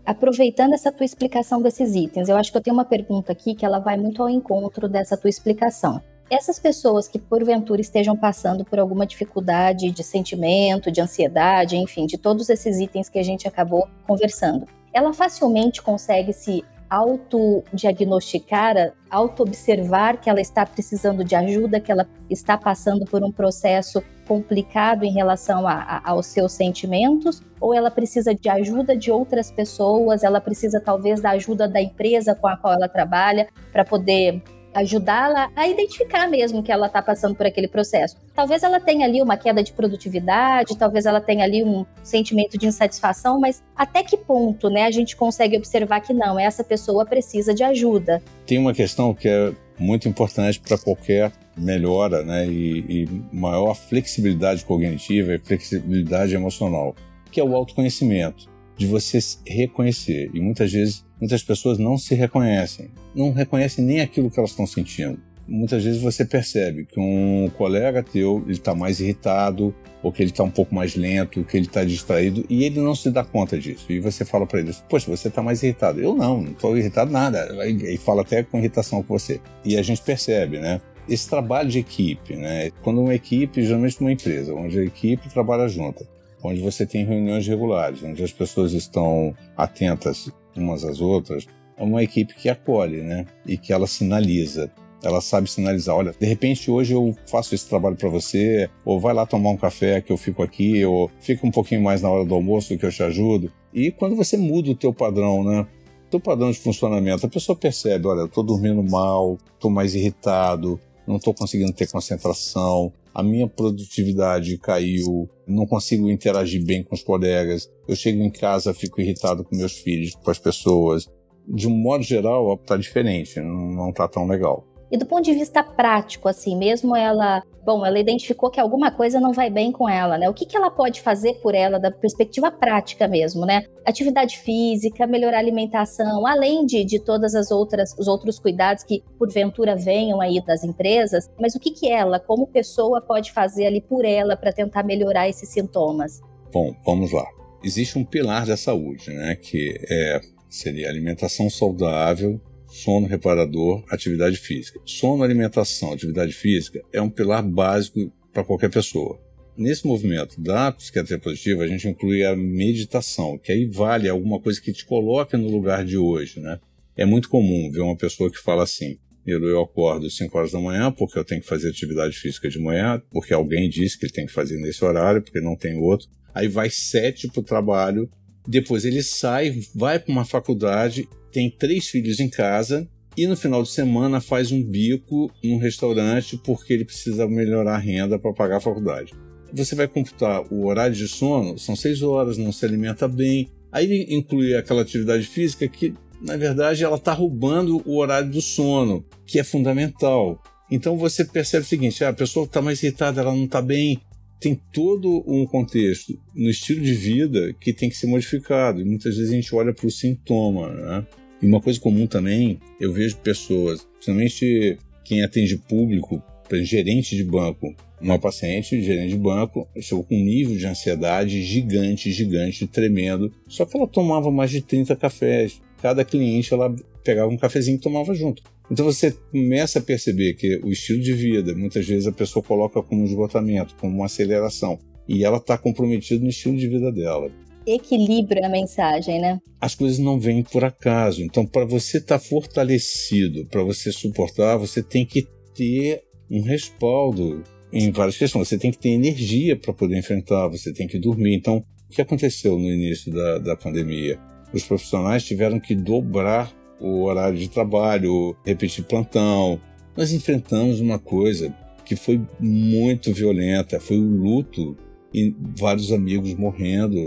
Aproveitando 0.06 0.74
essa 0.74 0.90
tua 0.92 1.06
explicação 1.06 1.62
desses 1.62 1.94
itens, 1.94 2.30
eu 2.30 2.38
acho 2.38 2.50
que 2.50 2.58
eu 2.58 2.62
tenho 2.62 2.74
uma 2.74 2.86
pergunta 2.86 3.34
aqui 3.34 3.54
que 3.54 3.66
ela 3.66 3.80
vai 3.80 3.98
muito 3.98 4.24
ao 4.24 4.30
encontro 4.30 4.88
dessa 4.88 5.18
tua 5.18 5.30
explicação. 5.30 6.02
Essas 6.30 6.58
pessoas 6.60 7.08
que 7.08 7.20
porventura 7.20 7.82
estejam 7.82 8.16
passando 8.16 8.66
por 8.66 8.80
alguma 8.80 9.06
dificuldade 9.06 9.92
de 9.92 10.04
sentimento, 10.04 10.92
de 10.92 11.02
ansiedade, 11.02 11.78
enfim, 11.78 12.06
de 12.06 12.18
todos 12.18 12.50
esses 12.50 12.80
itens 12.80 13.10
que 13.10 13.20
a 13.20 13.24
gente 13.24 13.48
acabou 13.48 13.88
conversando, 14.06 14.66
ela 14.94 15.14
facilmente 15.14 15.82
consegue 15.82 16.34
se 16.34 16.64
autodiagnosticar, 16.90 18.94
auto-observar 19.10 20.18
que 20.18 20.30
ela 20.30 20.42
está 20.42 20.66
precisando 20.66 21.24
de 21.24 21.36
ajuda, 21.36 21.80
que 21.80 21.92
ela 21.92 22.08
está 22.30 22.58
passando 22.58 23.06
por 23.06 23.24
um 23.24 23.32
processo 23.32 24.04
complicado 24.28 25.04
em 25.04 25.12
relação 25.12 25.68
a, 25.68 25.74
a, 25.74 26.12
aos 26.12 26.28
seus 26.28 26.52
sentimentos, 26.52 27.42
ou 27.60 27.74
ela 27.74 27.90
precisa 27.90 28.36
de 28.36 28.50
ajuda 28.50 28.96
de 28.96 29.12
outras 29.12 29.50
pessoas, 29.50 30.24
ela 30.24 30.42
precisa 30.42 30.80
talvez 30.80 31.22
da 31.22 31.32
ajuda 31.32 31.68
da 31.68 31.82
empresa 31.82 32.36
com 32.36 32.48
a 32.48 32.58
qual 32.58 32.74
ela 32.74 32.90
trabalha 32.90 33.48
para 33.72 33.86
poder 33.86 34.44
ajudá-la 34.74 35.50
a 35.56 35.68
identificar 35.68 36.28
mesmo 36.28 36.62
que 36.62 36.72
ela 36.72 36.88
está 36.88 37.02
passando 37.02 37.36
por 37.36 37.46
aquele 37.46 37.68
processo. 37.68 38.16
Talvez 38.36 38.64
ela 38.64 38.80
tenha 38.80 39.06
ali 39.06 39.22
uma 39.22 39.38
queda 39.38 39.64
de 39.64 39.72
produtividade, 39.74 40.78
talvez 40.78 41.06
ela 41.06 41.20
tenha 41.20 41.44
ali 41.44 41.64
um 41.64 41.86
sentimento 42.04 42.58
de 42.58 42.68
insatisfação, 42.68 43.40
mas 43.40 43.64
até 43.76 44.04
que 44.04 44.18
ponto, 44.18 44.70
né, 44.70 44.86
a 44.86 44.92
gente 44.92 45.16
consegue 45.16 45.58
observar 45.58 46.02
que 46.02 46.14
não, 46.14 46.40
essa 46.40 46.64
pessoa 46.64 47.06
precisa 47.06 47.54
de 47.54 47.64
ajuda? 47.64 48.22
Tem 48.46 48.58
uma 48.58 48.74
questão 48.74 49.14
que 49.14 49.28
é 49.28 49.52
muito 49.80 50.08
importante 50.08 50.60
para 50.60 50.78
qualquer 50.78 51.32
melhora, 51.56 52.24
né, 52.24 52.48
e, 52.48 53.04
e 53.04 53.10
maior 53.32 53.74
flexibilidade 53.74 54.64
cognitiva 54.64 55.34
e 55.34 55.40
flexibilidade 55.40 56.36
emocional, 56.36 56.96
que 57.32 57.40
é 57.40 57.44
o 57.44 57.56
autoconhecimento, 57.56 58.50
de 58.78 58.86
você 58.86 59.20
reconhecer. 59.46 60.30
E 60.34 60.40
muitas 60.40 60.72
vezes 60.72 61.08
Muitas 61.20 61.42
pessoas 61.42 61.80
não 61.80 61.98
se 61.98 62.14
reconhecem, 62.14 62.92
não 63.16 63.32
reconhecem 63.32 63.84
nem 63.84 64.02
aquilo 64.02 64.30
que 64.30 64.40
elas 64.40 64.52
estão 64.52 64.68
sentindo. 64.68 65.20
Muitas 65.48 65.84
vezes 65.84 66.02
você 66.02 66.24
percebe 66.24 66.86
que 66.86 67.00
um 67.00 67.50
colega 67.58 68.04
teu 68.04 68.44
está 68.48 68.76
mais 68.76 69.00
irritado, 69.00 69.74
ou 70.04 70.12
que 70.12 70.22
ele 70.22 70.30
está 70.30 70.44
um 70.44 70.52
pouco 70.52 70.76
mais 70.76 70.96
lento, 70.96 71.44
que 71.44 71.58
ele 71.58 71.66
está 71.66 71.84
distraído, 71.84 72.46
e 72.50 72.66
ele 72.66 72.80
não 72.80 72.94
se 72.94 73.10
dá 73.10 73.24
conta 73.24 73.58
disso. 73.58 73.92
E 73.92 74.00
você 74.00 74.24
fala 74.24 74.46
para 74.46 74.60
ele: 74.60 74.72
Poxa, 74.88 75.10
você 75.10 75.30
está 75.30 75.42
mais 75.42 75.64
irritado. 75.64 76.00
Eu 76.00 76.14
não, 76.14 76.42
não 76.42 76.52
estou 76.52 76.78
irritado 76.78 77.12
nada. 77.12 77.48
E 77.66 77.98
fala 77.98 78.22
até 78.22 78.44
com 78.44 78.60
irritação 78.60 79.02
com 79.02 79.18
você. 79.18 79.42
E 79.66 79.76
a 79.76 79.82
gente 79.82 80.02
percebe, 80.02 80.60
né? 80.60 80.80
Esse 81.10 81.28
trabalho 81.28 81.70
de 81.70 81.80
equipe, 81.80 82.36
né? 82.36 82.70
Quando 82.84 83.02
uma 83.02 83.16
equipe, 83.16 83.64
geralmente 83.64 84.00
uma 84.02 84.12
empresa, 84.12 84.54
onde 84.54 84.78
a 84.78 84.84
equipe 84.84 85.30
trabalha 85.30 85.68
junto, 85.68 86.06
onde 86.44 86.62
você 86.62 86.86
tem 86.86 87.06
reuniões 87.06 87.48
regulares, 87.48 88.04
onde 88.04 88.24
as 88.24 88.32
pessoas 88.32 88.74
estão 88.74 89.36
atentas 89.56 90.32
umas 90.56 90.84
às 90.84 91.00
outras, 91.00 91.46
é 91.78 91.84
uma 91.84 92.04
equipe 92.04 92.34
que 92.34 92.50
acolhe, 92.50 93.02
né? 93.02 93.26
E 93.46 93.58
que 93.58 93.72
ela 93.72 93.88
sinaliza. 93.88 94.72
Ela 95.04 95.22
sabe 95.22 95.50
sinalizar, 95.50 95.96
olha, 95.96 96.14
de 96.20 96.26
repente 96.26 96.72
hoje 96.72 96.94
eu 96.94 97.16
faço 97.28 97.54
esse 97.54 97.70
trabalho 97.70 97.96
para 97.96 98.10
você, 98.10 98.68
ou 98.84 99.00
vai 99.00 99.14
lá 99.14 99.28
tomar 99.28 99.52
um 99.52 99.58
café 99.58 100.02
que 100.02 100.12
eu 100.12 100.18
fico 100.18 100.42
aqui, 100.42 100.84
ou 100.84 101.12
fica 101.20 101.46
um 101.46 101.52
pouquinho 101.52 101.84
mais 101.84 102.02
na 102.02 102.10
hora 102.10 102.26
do 102.26 102.34
almoço 102.34 102.76
que 102.76 102.86
eu 102.86 102.92
te 102.92 103.04
ajudo. 103.04 103.52
E 103.72 103.92
quando 103.92 104.16
você 104.16 104.36
muda 104.36 104.72
o 104.72 104.76
teu 104.76 104.92
padrão, 104.92 105.44
né? 105.44 105.68
Teu 106.10 106.20
padrão 106.20 106.50
de 106.50 106.58
funcionamento, 106.58 107.26
a 107.26 107.30
pessoa 107.30 107.56
percebe, 107.56 108.08
olha, 108.08 108.22
eu 108.22 108.28
tô 108.28 108.42
dormindo 108.42 108.82
mal, 108.82 109.38
tô 109.60 109.70
mais 109.70 109.94
irritado, 109.94 110.80
não 111.06 111.18
estou 111.18 111.34
conseguindo 111.34 111.72
ter 111.74 111.88
concentração, 111.92 112.92
a 113.18 113.24
minha 113.24 113.48
produtividade 113.48 114.60
caiu, 114.60 115.28
não 115.48 115.66
consigo 115.66 116.08
interagir 116.08 116.64
bem 116.64 116.84
com 116.84 116.94
os 116.94 117.02
colegas, 117.02 117.68
eu 117.88 117.96
chego 117.96 118.22
em 118.22 118.30
casa, 118.30 118.76
fico 118.76 119.02
irritado 119.02 119.44
com 119.44 119.56
meus 119.56 119.74
filhos, 119.74 120.14
com 120.14 120.30
as 120.30 120.38
pessoas. 120.38 121.10
De 121.48 121.68
um 121.68 121.76
modo 121.76 122.04
geral, 122.04 122.54
está 122.54 122.78
diferente, 122.78 123.40
não 123.40 123.90
está 123.90 124.08
tão 124.08 124.28
legal. 124.28 124.68
E 124.92 124.98
do 124.98 125.06
ponto 125.06 125.24
de 125.24 125.34
vista 125.34 125.62
prático, 125.62 126.30
assim, 126.30 126.56
mesmo 126.56 126.96
ela, 126.96 127.44
bom, 127.66 127.86
ela 127.86 128.00
identificou 128.00 128.50
que 128.50 128.60
alguma 128.60 128.90
coisa 128.90 129.20
não 129.20 129.34
vai 129.34 129.50
bem 129.50 129.72
com 129.72 129.88
ela, 129.88 130.18
né? 130.18 130.30
O 130.30 130.34
que, 130.34 130.46
que 130.46 130.56
ela 130.56 130.72
pode 130.72 131.02
fazer 131.02 131.34
por 131.42 131.54
ela 131.54 131.78
da 131.78 131.92
perspectiva 131.92 132.50
prática 132.50 133.08
mesmo, 133.08 133.46
né? 133.46 133.66
Atividade 133.86 134.38
física, 134.38 135.06
melhorar 135.06 135.38
a 135.38 135.42
alimentação, 135.42 136.26
além 136.26 136.66
de, 136.66 136.86
de 136.86 137.00
todas 137.00 137.36
as 137.36 137.52
outras, 137.52 137.94
os 138.00 138.08
outros 138.08 138.40
cuidados 138.40 138.84
que 138.84 139.04
porventura 139.20 139.76
venham 139.76 140.22
aí 140.22 140.42
das 140.46 140.64
empresas, 140.64 141.30
mas 141.40 141.54
o 141.54 141.60
que 141.60 141.72
que 141.72 141.92
ela, 141.92 142.20
como 142.20 142.48
pessoa, 142.48 143.02
pode 143.02 143.34
fazer 143.34 143.68
ali 143.68 143.82
por 143.82 144.06
ela 144.06 144.38
para 144.38 144.54
tentar 144.54 144.84
melhorar 144.84 145.28
esses 145.28 145.50
sintomas? 145.50 146.22
Bom, 146.52 146.74
vamos 146.86 147.12
lá. 147.12 147.26
Existe 147.62 147.98
um 147.98 148.06
pilar 148.06 148.46
da 148.46 148.56
saúde, 148.56 149.12
né? 149.12 149.36
Que 149.36 149.78
é, 149.90 150.22
seria 150.50 150.90
alimentação 150.90 151.50
saudável, 151.50 152.40
sono 152.78 153.08
reparador, 153.08 153.84
atividade 153.90 154.38
física. 154.38 154.80
Sono, 154.86 155.24
alimentação, 155.24 155.94
atividade 155.94 156.32
física 156.32 156.80
é 156.94 157.02
um 157.02 157.10
pilar 157.10 157.42
básico 157.42 158.12
para 158.32 158.44
qualquer 158.44 158.70
pessoa. 158.70 159.20
Nesse 159.58 159.88
movimento 159.88 160.40
da 160.40 160.72
psiquiatria 160.72 161.18
positiva, 161.18 161.64
a 161.64 161.68
gente 161.68 161.88
inclui 161.88 162.24
a 162.24 162.36
meditação, 162.36 163.40
que 163.40 163.52
aí 163.52 163.66
vale 163.66 164.08
alguma 164.08 164.40
coisa 164.40 164.62
que 164.62 164.72
te 164.72 164.86
coloque 164.86 165.36
no 165.36 165.50
lugar 165.50 165.84
de 165.84 165.98
hoje, 165.98 166.40
né? 166.40 166.60
É 166.96 167.06
muito 167.06 167.30
comum 167.30 167.72
ver 167.72 167.82
uma 167.82 167.98
pessoa 167.98 168.30
que 168.30 168.38
fala 168.38 168.62
assim: 168.62 168.98
eu 169.26 169.60
acordo 169.60 170.06
às 170.06 170.16
5 170.16 170.38
horas 170.38 170.52
da 170.52 170.60
manhã 170.60 170.92
porque 170.92 171.18
eu 171.18 171.26
tenho 171.26 171.42
que 171.42 171.48
fazer 171.48 171.70
atividade 171.70 172.16
física 172.16 172.48
de 172.48 172.60
manhã, 172.60 173.02
porque 173.12 173.34
alguém 173.34 173.68
disse 173.68 173.98
que 173.98 174.08
tem 174.08 174.28
que 174.28 174.32
fazer 174.32 174.58
nesse 174.58 174.86
horário, 174.86 175.24
porque 175.24 175.42
não 175.42 175.56
tem 175.56 175.76
outro. 175.78 176.08
Aí 176.34 176.48
vai 176.48 176.70
sete 176.70 177.28
para 177.28 177.40
o 177.40 177.44
trabalho, 177.44 178.08
depois 178.48 178.86
ele 178.86 179.04
sai, 179.04 179.60
vai 179.76 180.00
para 180.00 180.12
uma 180.12 180.26
faculdade, 180.26 181.08
tem 181.32 181.50
três 181.50 181.88
filhos 181.88 182.20
em 182.20 182.30
casa 182.30 182.88
e 183.16 183.28
no 183.28 183.36
final 183.36 183.62
de 183.64 183.70
semana 183.70 184.22
faz 184.22 184.52
um 184.52 184.64
bico 184.64 185.32
num 185.44 185.58
restaurante 185.58 186.38
porque 186.38 186.74
ele 186.74 186.86
precisa 186.86 187.28
melhorar 187.28 187.76
a 187.76 187.80
renda 187.80 188.18
para 188.18 188.34
pagar 188.34 188.58
a 188.58 188.62
faculdade. 188.62 189.14
Você 189.54 189.76
vai 189.76 189.88
computar 189.88 190.42
o 190.52 190.66
horário 190.66 190.96
de 190.96 191.08
sono, 191.08 191.58
são 191.58 191.76
seis 191.76 192.02
horas, 192.02 192.38
não 192.38 192.52
se 192.52 192.66
alimenta 192.66 193.08
bem. 193.08 193.50
Aí 193.72 193.86
ele 193.86 194.16
inclui 194.16 194.56
aquela 194.56 194.82
atividade 194.82 195.26
física 195.26 195.68
que 195.68 195.94
na 196.22 196.36
verdade, 196.36 196.84
ela 196.84 196.98
está 196.98 197.14
roubando 197.14 197.82
o 197.86 197.98
horário 197.98 198.30
do 198.30 198.42
sono, 198.42 199.06
que 199.26 199.40
é 199.40 199.44
fundamental. 199.44 200.42
Então 200.70 200.98
você 200.98 201.24
percebe 201.24 201.64
o 201.64 201.68
seguinte: 201.68 202.04
ah, 202.04 202.10
a 202.10 202.14
pessoa 202.14 202.46
está 202.46 202.62
mais 202.62 202.82
irritada, 202.82 203.22
ela 203.22 203.34
não 203.34 203.46
está 203.46 203.62
bem. 203.62 204.02
Tem 204.40 204.60
todo 204.72 205.24
um 205.28 205.46
contexto 205.46 206.18
no 206.36 206.50
estilo 206.50 206.82
de 206.82 206.94
vida 206.94 207.54
que 207.60 207.74
tem 207.74 207.90
que 207.90 207.98
ser 207.98 208.08
modificado. 208.08 208.82
E 208.82 208.86
muitas 208.86 209.16
vezes 209.18 209.32
a 209.32 209.36
gente 209.36 209.54
olha 209.56 209.74
para 209.74 209.88
o 209.88 209.92
sintoma. 209.92 210.70
Né? 210.70 211.08
E 211.42 211.46
uma 211.46 211.62
coisa 211.62 211.80
comum 211.80 212.06
também, 212.06 212.60
eu 212.80 212.94
vejo 212.94 213.18
pessoas, 213.18 213.88
principalmente 213.94 214.78
quem 215.04 215.24
atende 215.24 215.58
público, 215.58 216.22
gerente 216.64 217.16
de 217.16 217.24
banco, 217.24 217.76
uma 218.00 218.20
paciente, 218.20 218.82
gerente 218.82 219.10
de 219.10 219.18
banco, 219.18 219.68
chegou 219.80 220.04
com 220.04 220.16
um 220.16 220.24
nível 220.24 220.56
de 220.56 220.68
ansiedade 220.68 221.42
gigante, 221.44 222.12
gigante, 222.12 222.68
tremendo. 222.68 223.32
Só 223.48 223.66
que 223.66 223.76
ela 223.76 223.88
tomava 223.88 224.32
mais 224.32 224.52
de 224.52 224.62
30 224.62 224.96
cafés 224.96 225.60
cada 225.82 226.04
cliente 226.04 226.54
ela 226.54 226.74
pegava 227.08 227.32
um 227.32 227.38
cafezinho 227.38 227.78
e 227.78 227.80
tomava 227.80 228.14
junto. 228.14 228.44
Então 228.70 228.86
você 228.86 229.12
começa 229.32 229.80
a 229.80 229.82
perceber 229.82 230.34
que 230.34 230.60
o 230.62 230.70
estilo 230.70 231.02
de 231.02 231.14
vida, 231.14 231.56
muitas 231.56 231.88
vezes 231.88 232.06
a 232.06 232.12
pessoa 232.12 232.44
coloca 232.44 232.84
como 232.84 233.02
um 233.02 233.06
esgotamento, 233.06 233.76
como 233.80 233.96
uma 233.96 234.08
aceleração, 234.08 234.78
e 235.08 235.24
ela 235.24 235.38
está 235.38 235.58
comprometida 235.58 236.22
no 236.22 236.30
estilo 236.30 236.58
de 236.58 236.68
vida 236.68 236.92
dela. 236.92 237.32
Equilibra 237.66 238.46
a 238.46 238.50
mensagem, 238.50 239.22
né? 239.22 239.40
As 239.60 239.74
coisas 239.74 240.00
não 240.00 240.20
vêm 240.20 240.44
por 240.44 240.66
acaso. 240.66 241.24
Então, 241.24 241.46
para 241.46 241.66
você 241.66 241.98
estar 241.98 242.20
tá 242.20 242.26
fortalecido, 242.26 243.46
para 243.46 243.64
você 243.64 243.92
suportar, 243.92 244.58
você 244.58 244.84
tem 244.84 245.06
que 245.06 245.26
ter 245.56 246.02
um 246.30 246.42
respaldo 246.42 247.44
em 247.72 247.92
várias 247.92 248.18
questões. 248.18 248.48
Você 248.48 248.58
tem 248.58 248.72
que 248.72 248.78
ter 248.78 248.90
energia 248.90 249.58
para 249.58 249.74
poder 249.74 249.98
enfrentar, 249.98 250.48
você 250.48 250.74
tem 250.74 250.88
que 250.88 250.98
dormir. 250.98 251.36
Então, 251.36 251.58
o 251.90 251.94
que 251.94 252.02
aconteceu 252.02 252.58
no 252.58 252.72
início 252.72 253.12
da, 253.12 253.38
da 253.40 253.56
pandemia? 253.56 254.18
os 254.54 254.64
profissionais 254.64 255.24
tiveram 255.24 255.60
que 255.60 255.76
dobrar 255.76 256.52
o 256.80 257.04
horário 257.04 257.38
de 257.38 257.50
trabalho, 257.50 258.36
repetir 258.46 258.86
plantão. 258.86 259.60
Nós 259.96 260.12
enfrentamos 260.12 260.80
uma 260.80 261.00
coisa 261.00 261.54
que 261.84 261.96
foi 261.96 262.22
muito 262.40 263.14
violenta, 263.14 263.80
foi 263.80 263.98
o 263.98 264.04
luto 264.04 264.78
e 265.14 265.34
vários 265.58 265.92
amigos 265.92 266.34
morrendo 266.34 266.98